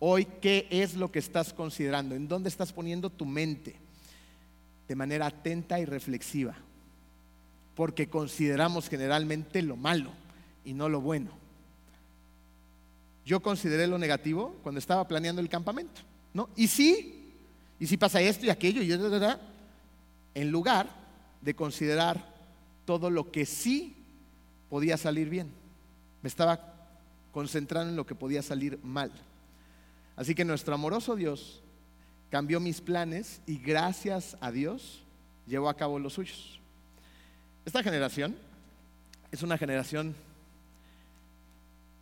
[0.06, 2.14] Hoy, ¿qué es lo que estás considerando?
[2.14, 3.74] ¿En dónde estás poniendo tu mente?
[4.86, 6.54] De manera atenta y reflexiva.
[7.74, 10.10] Porque consideramos generalmente lo malo
[10.62, 11.30] y no lo bueno.
[13.24, 16.02] Yo consideré lo negativo cuando estaba planeando el campamento,
[16.34, 16.50] ¿no?
[16.54, 17.32] Y sí,
[17.80, 20.90] y si pasa esto y aquello, y en lugar
[21.40, 22.30] de considerar
[22.84, 23.96] todo lo que sí
[24.68, 25.48] podía salir bien.
[26.20, 26.74] Me estaba
[27.32, 29.10] concentrando en lo que podía salir mal.
[30.16, 31.62] Así que nuestro amoroso Dios
[32.30, 35.02] cambió mis planes y gracias a Dios
[35.46, 36.60] llevó a cabo los suyos.
[37.64, 38.36] Esta generación
[39.30, 40.14] es una generación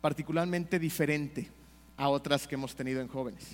[0.01, 1.49] particularmente diferente
[1.97, 3.49] a otras que hemos tenido en jóvenes.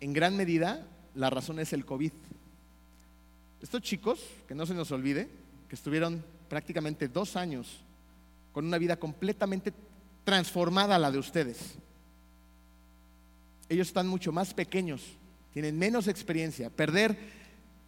[0.00, 2.12] En gran medida, la razón es el COVID.
[3.60, 5.28] Estos chicos, que no se nos olvide,
[5.68, 7.80] que estuvieron prácticamente dos años
[8.52, 9.72] con una vida completamente
[10.24, 11.76] transformada a la de ustedes,
[13.70, 15.00] ellos están mucho más pequeños,
[15.52, 16.68] tienen menos experiencia.
[16.70, 17.16] Perder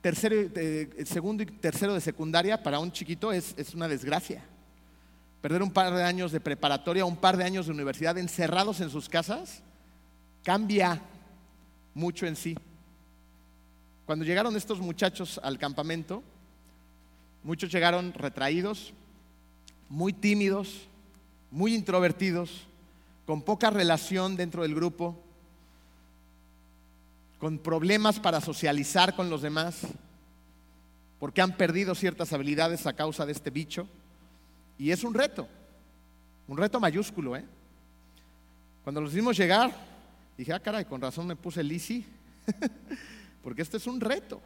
[0.00, 4.42] tercero, eh, segundo y tercero de secundaria para un chiquito es, es una desgracia.
[5.40, 8.90] Perder un par de años de preparatoria, un par de años de universidad encerrados en
[8.90, 9.60] sus casas,
[10.44, 11.02] cambia
[11.94, 12.56] mucho en sí.
[14.06, 16.22] Cuando llegaron estos muchachos al campamento,
[17.42, 18.92] muchos llegaron retraídos,
[19.88, 20.86] muy tímidos,
[21.50, 22.68] muy introvertidos,
[23.26, 25.20] con poca relación dentro del grupo,
[27.42, 29.80] con problemas para socializar con los demás,
[31.18, 33.88] porque han perdido ciertas habilidades a causa de este bicho.
[34.78, 35.48] Y es un reto,
[36.46, 37.36] un reto mayúsculo.
[37.36, 37.44] ¿eh?
[38.84, 39.72] Cuando los vimos llegar,
[40.38, 42.06] dije, ah, caray, con razón me puse easy,
[43.42, 44.40] porque este es un reto.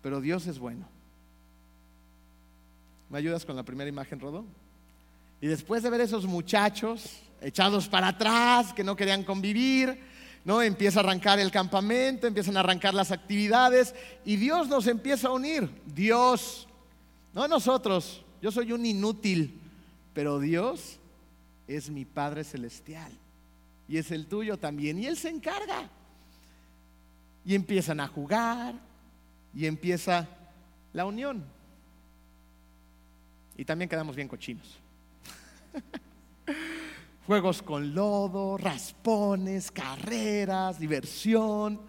[0.00, 0.88] Pero Dios es bueno.
[3.10, 4.46] ¿Me ayudas con la primera imagen, Rodo?
[5.42, 10.08] Y después de ver esos muchachos echados para atrás, que no querían convivir,
[10.44, 10.62] ¿no?
[10.62, 15.32] Empieza a arrancar el campamento, empiezan a arrancar las actividades y Dios nos empieza a
[15.32, 15.68] unir.
[15.86, 16.66] Dios,
[17.32, 19.58] no nosotros, yo soy un inútil,
[20.14, 20.98] pero Dios
[21.68, 23.12] es mi Padre Celestial
[23.88, 25.88] y es el tuyo también y Él se encarga.
[27.44, 28.74] Y empiezan a jugar
[29.54, 30.28] y empieza
[30.92, 31.44] la unión.
[33.56, 34.78] Y también quedamos bien cochinos.
[37.26, 41.80] Juegos con lodo, raspones, carreras, diversión,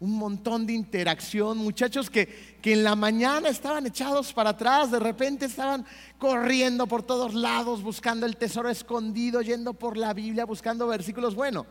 [0.00, 1.56] un montón de interacción.
[1.58, 5.86] Muchachos que, que en la mañana estaban echados para atrás, de repente estaban
[6.18, 11.36] corriendo por todos lados, buscando el tesoro escondido, yendo por la Biblia, buscando versículos.
[11.36, 11.64] Bueno,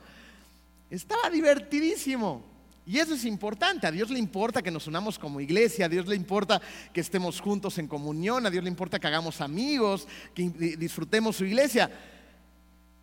[0.89, 2.49] estaba divertidísimo.
[2.85, 3.85] Y eso es importante.
[3.85, 7.39] A Dios le importa que nos unamos como iglesia, a Dios le importa que estemos
[7.39, 11.91] juntos en comunión, a Dios le importa que hagamos amigos, que disfrutemos su iglesia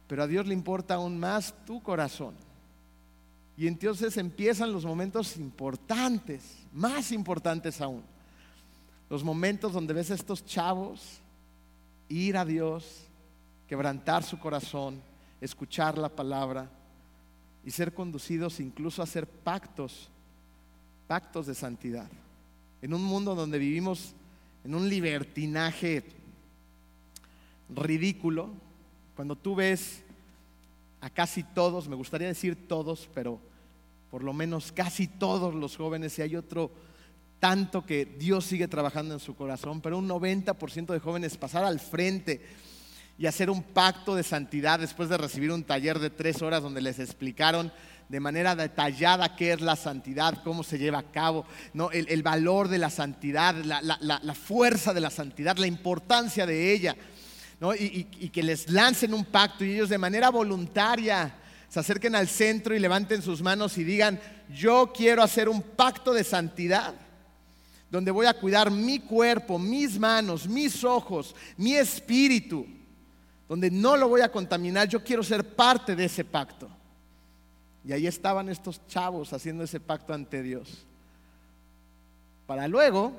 [0.09, 2.35] pero a Dios le importa aún más tu corazón.
[3.57, 8.03] Y entonces empiezan los momentos importantes, más importantes aún.
[9.11, 11.21] Los momentos donde ves a estos chavos
[12.09, 13.05] ir a Dios,
[13.69, 15.01] quebrantar su corazón,
[15.41, 16.71] escuchar la palabra
[17.65, 20.09] y ser conducidos incluso a hacer pactos,
[21.07, 22.09] pactos de santidad.
[22.81, 24.15] En un mundo donde vivimos
[24.65, 26.05] en un libertinaje
[27.69, 28.51] ridículo,
[29.19, 30.05] cuando tú ves
[31.01, 33.41] a casi todos, me gustaría decir todos, pero
[34.13, 36.71] por lo menos casi todos los jóvenes, y hay otro
[37.41, 41.81] tanto que Dios sigue trabajando en su corazón, pero un 90% de jóvenes pasar al
[41.81, 42.41] frente
[43.19, 46.81] y hacer un pacto de santidad después de recibir un taller de tres horas donde
[46.81, 47.73] les explicaron
[48.09, 51.45] de manera detallada qué es la santidad, cómo se lleva a cabo,
[51.75, 51.91] ¿no?
[51.91, 56.97] el, valor de la santidad, la, fuerza de la santidad, la importancia de ella,
[57.61, 61.35] y, y que les lancen un pacto y ellos de manera voluntaria
[61.69, 66.15] se acerquen al centro y levanten sus manos y digan, yo quiero hacer un pacto
[66.15, 66.95] de santidad
[67.91, 72.67] donde voy a cuidar mi cuerpo, mis manos, mis ojos, mi espíritu,
[73.49, 76.69] donde no lo voy a contaminar, yo quiero ser parte de ese pacto.
[77.85, 80.85] Y ahí estaban estos chavos haciendo ese pacto ante Dios.
[82.47, 83.13] Para luego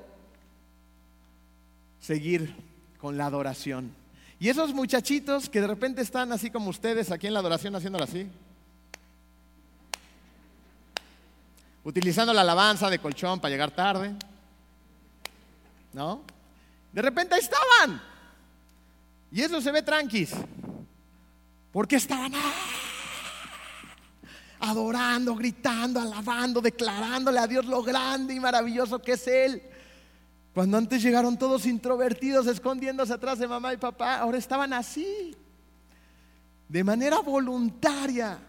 [2.00, 2.54] seguir
[3.00, 3.99] con la adoración.
[4.40, 8.06] Y esos muchachitos que de repente están así como ustedes aquí en la adoración haciéndolo
[8.06, 8.26] así.
[11.84, 14.16] Utilizando la alabanza de colchón para llegar tarde.
[15.92, 16.22] ¿No?
[16.94, 18.02] De repente estaban.
[19.30, 20.32] Y eso se ve tranquis.
[21.74, 22.32] Porque estaban
[24.62, 29.62] adorando, gritando, alabando, declarándole a Dios lo grande y maravilloso que es Él.
[30.54, 35.36] Cuando antes llegaron todos introvertidos, escondiéndose atrás de mamá y papá, ahora estaban así,
[36.68, 38.40] de manera voluntaria.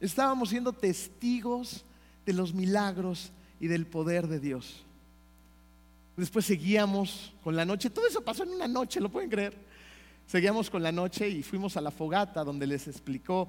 [0.00, 1.84] Estábamos siendo testigos
[2.24, 4.84] de los milagros y del poder de Dios.
[6.16, 9.56] Después seguíamos con la noche, todo eso pasó en una noche, ¿lo pueden creer?
[10.26, 13.48] Seguíamos con la noche y fuimos a la fogata donde les explicó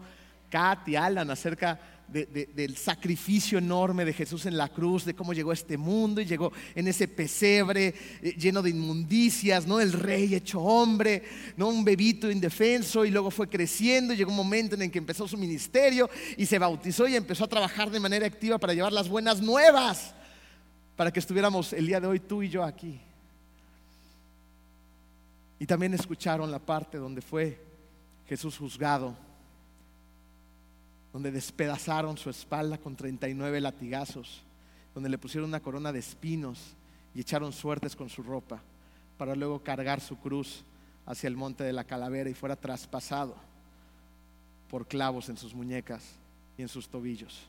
[0.54, 5.50] Kat y Alan acerca del sacrificio enorme de Jesús en la cruz, de cómo llegó
[5.50, 9.82] a este mundo y llegó en ese pesebre eh, lleno de inmundicias, ¿no?
[9.82, 11.24] El rey hecho hombre,
[11.58, 11.70] ¿no?
[11.70, 15.28] Un bebito indefenso y luego fue creciendo y llegó un momento en el que empezó
[15.28, 19.10] su ministerio y se bautizó y empezó a trabajar de manera activa para llevar las
[19.10, 20.14] buenas nuevas,
[20.96, 23.00] para que estuviéramos el día de hoy tú y yo aquí.
[25.58, 27.60] Y también escucharon la parte donde fue
[28.28, 29.33] Jesús juzgado
[31.14, 34.42] donde despedazaron su espalda con 39 latigazos,
[34.96, 36.60] donde le pusieron una corona de espinos
[37.14, 38.62] y echaron suertes con su ropa,
[39.18, 40.64] para luego cargar su cruz
[41.06, 43.36] hacia el monte de la calavera y fuera traspasado
[44.70, 46.04] por clavos en sus muñecas
[46.58, 47.42] y en sus tobillos,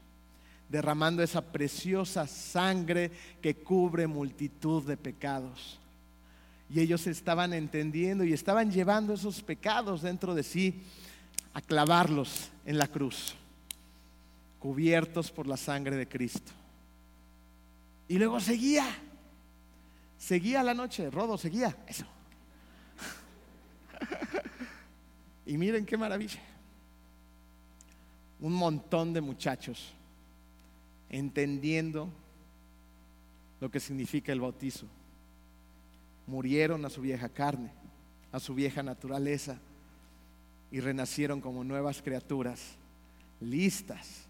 [0.69, 3.11] derramando esa preciosa sangre
[3.41, 5.79] que cubre multitud de pecados.
[6.69, 10.83] Y ellos estaban entendiendo y estaban llevando esos pecados dentro de sí
[11.55, 13.35] a clavarlos en la cruz
[14.65, 16.51] cubiertos por la sangre de Cristo.
[18.09, 18.87] Y luego seguía,
[20.17, 22.07] seguía la noche, Rodo seguía, eso.
[25.45, 26.41] y miren qué maravilla.
[28.41, 29.93] Un montón de muchachos
[31.11, 32.09] entendiendo
[33.61, 34.87] lo que significa el bautizo.
[36.27, 37.71] Murieron a su vieja carne,
[38.33, 39.59] a su vieja naturaleza
[40.71, 42.77] y renacieron como nuevas criaturas,
[43.43, 44.27] listas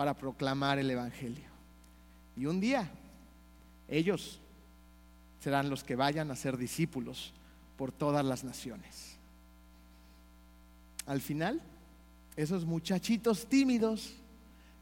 [0.00, 1.44] para proclamar el Evangelio.
[2.34, 2.90] Y un día
[3.86, 4.40] ellos
[5.40, 7.34] serán los que vayan a ser discípulos
[7.76, 9.18] por todas las naciones.
[11.04, 11.60] Al final,
[12.34, 14.14] esos muchachitos tímidos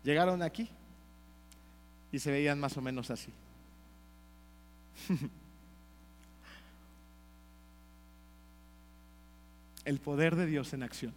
[0.04, 0.68] llegaron aquí
[2.12, 3.32] y se veían más o menos así.
[9.84, 11.12] El poder de Dios en acción.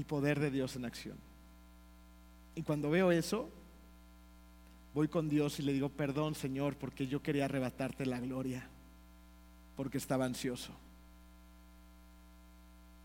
[0.00, 1.18] El poder de Dios en acción.
[2.54, 3.50] Y cuando veo eso,
[4.94, 8.66] voy con Dios y le digo, perdón Señor, porque yo quería arrebatarte la gloria,
[9.76, 10.72] porque estaba ansioso,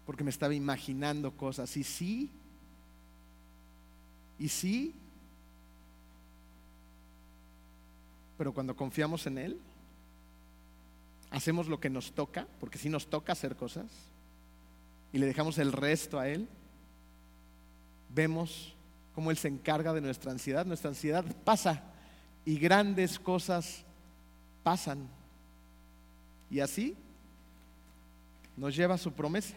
[0.05, 1.75] porque me estaba imaginando cosas.
[1.75, 2.31] Y sí,
[4.39, 4.95] y sí,
[8.37, 9.59] pero cuando confiamos en Él,
[11.29, 13.91] hacemos lo que nos toca, porque sí nos toca hacer cosas,
[15.11, 16.47] y le dejamos el resto a Él,
[18.15, 18.73] vemos
[19.13, 20.65] cómo Él se encarga de nuestra ansiedad.
[20.65, 21.83] Nuestra ansiedad pasa
[22.45, 23.83] y grandes cosas
[24.63, 25.07] pasan.
[26.49, 26.95] Y así
[28.55, 29.55] nos lleva su promesa,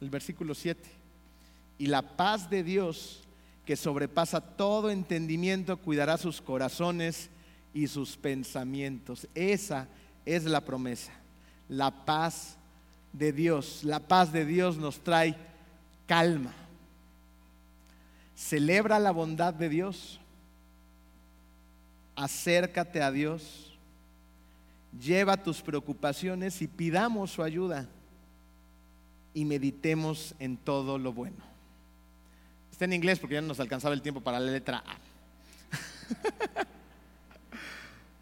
[0.00, 0.82] el versículo 7.
[1.78, 3.20] Y la paz de Dios,
[3.64, 7.28] que sobrepasa todo entendimiento, cuidará sus corazones
[7.74, 9.28] y sus pensamientos.
[9.34, 9.86] Esa
[10.24, 11.12] es la promesa,
[11.68, 12.56] la paz
[13.12, 13.84] de Dios.
[13.84, 15.36] La paz de Dios nos trae
[16.06, 16.54] calma
[18.38, 20.20] Celebra la bondad de Dios.
[22.14, 23.76] Acércate a Dios.
[24.96, 27.88] Lleva tus preocupaciones y pidamos su ayuda.
[29.34, 31.36] y meditemos en todo lo bueno.
[32.72, 34.98] Está en inglés porque ya no nos alcanzaba el tiempo para la letra A.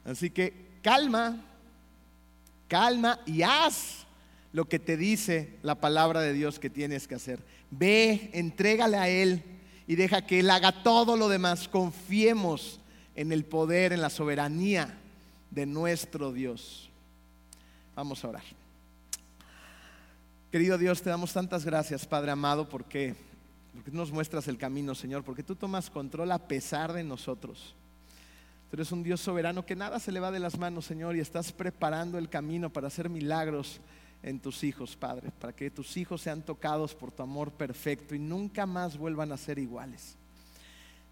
[0.11, 0.53] Así que
[0.83, 1.43] calma,
[2.69, 4.05] calma y haz
[4.53, 7.39] lo que te dice la palabra de Dios que tienes que hacer.
[7.71, 9.56] Ve, entrégale a Él
[9.87, 11.69] y deja que Él haga todo lo demás.
[11.69, 12.81] Confiemos
[13.15, 14.99] en el poder, en la soberanía
[15.51, 16.91] de nuestro Dios.
[17.95, 18.45] Vamos a orar.
[20.51, 23.15] Querido Dios, te damos tantas gracias, Padre amado, porque,
[23.75, 27.75] porque nos muestras el camino, Señor, porque tú tomas control a pesar de nosotros.
[28.71, 31.21] Tú eres un Dios soberano que nada se le va de las manos, Señor, y
[31.21, 33.81] estás preparando el camino para hacer milagros
[34.23, 38.19] en tus hijos, Padre, para que tus hijos sean tocados por tu amor perfecto y
[38.19, 40.17] nunca más vuelvan a ser iguales.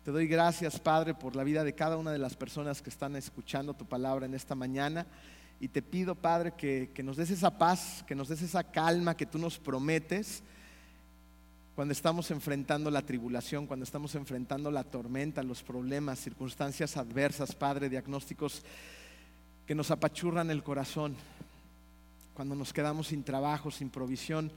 [0.05, 3.17] Te doy gracias, Padre, por la vida de cada una de las personas que están
[3.17, 5.07] escuchando tu palabra en esta mañana.
[5.61, 9.17] Y te pido, Padre, que, que nos des esa paz, que nos des esa calma
[9.17, 10.43] que tú nos prometes
[11.75, 17.89] cuando estamos enfrentando la tribulación, cuando estamos enfrentando la tormenta, los problemas, circunstancias adversas, Padre,
[17.89, 18.63] diagnósticos
[19.67, 21.17] que nos apachurran el corazón,
[22.35, 24.51] cuando nos quedamos sin trabajo, sin provisión,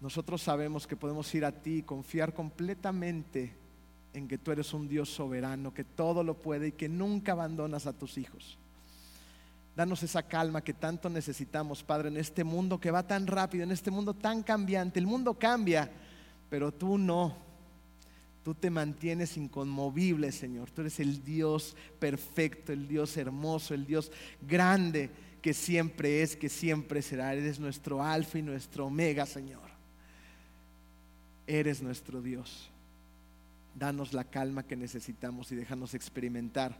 [0.00, 3.54] nosotros sabemos que podemos ir a ti y confiar completamente
[4.14, 7.86] en que tú eres un Dios soberano, que todo lo puede y que nunca abandonas
[7.86, 8.58] a tus hijos.
[9.76, 13.70] Danos esa calma que tanto necesitamos, Padre, en este mundo que va tan rápido, en
[13.70, 14.98] este mundo tan cambiante.
[14.98, 15.90] El mundo cambia,
[16.50, 17.36] pero tú no.
[18.44, 20.70] Tú te mantienes inconmovible, Señor.
[20.70, 24.10] Tú eres el Dios perfecto, el Dios hermoso, el Dios
[24.42, 25.10] grande
[25.42, 27.34] que siempre es, que siempre será.
[27.34, 29.68] Eres nuestro alfa y nuestro omega, Señor.
[31.46, 32.70] Eres nuestro Dios.
[33.74, 36.76] Danos la calma que necesitamos y déjanos experimentar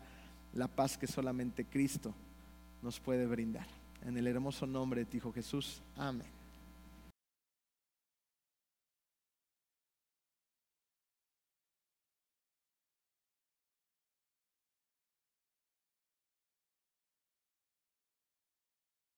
[0.55, 2.15] la paz que solamente Cristo
[2.83, 3.67] nos puede brindar.
[4.07, 5.83] En el hermoso nombre de ti, Hijo Jesús.
[5.97, 6.42] Amén.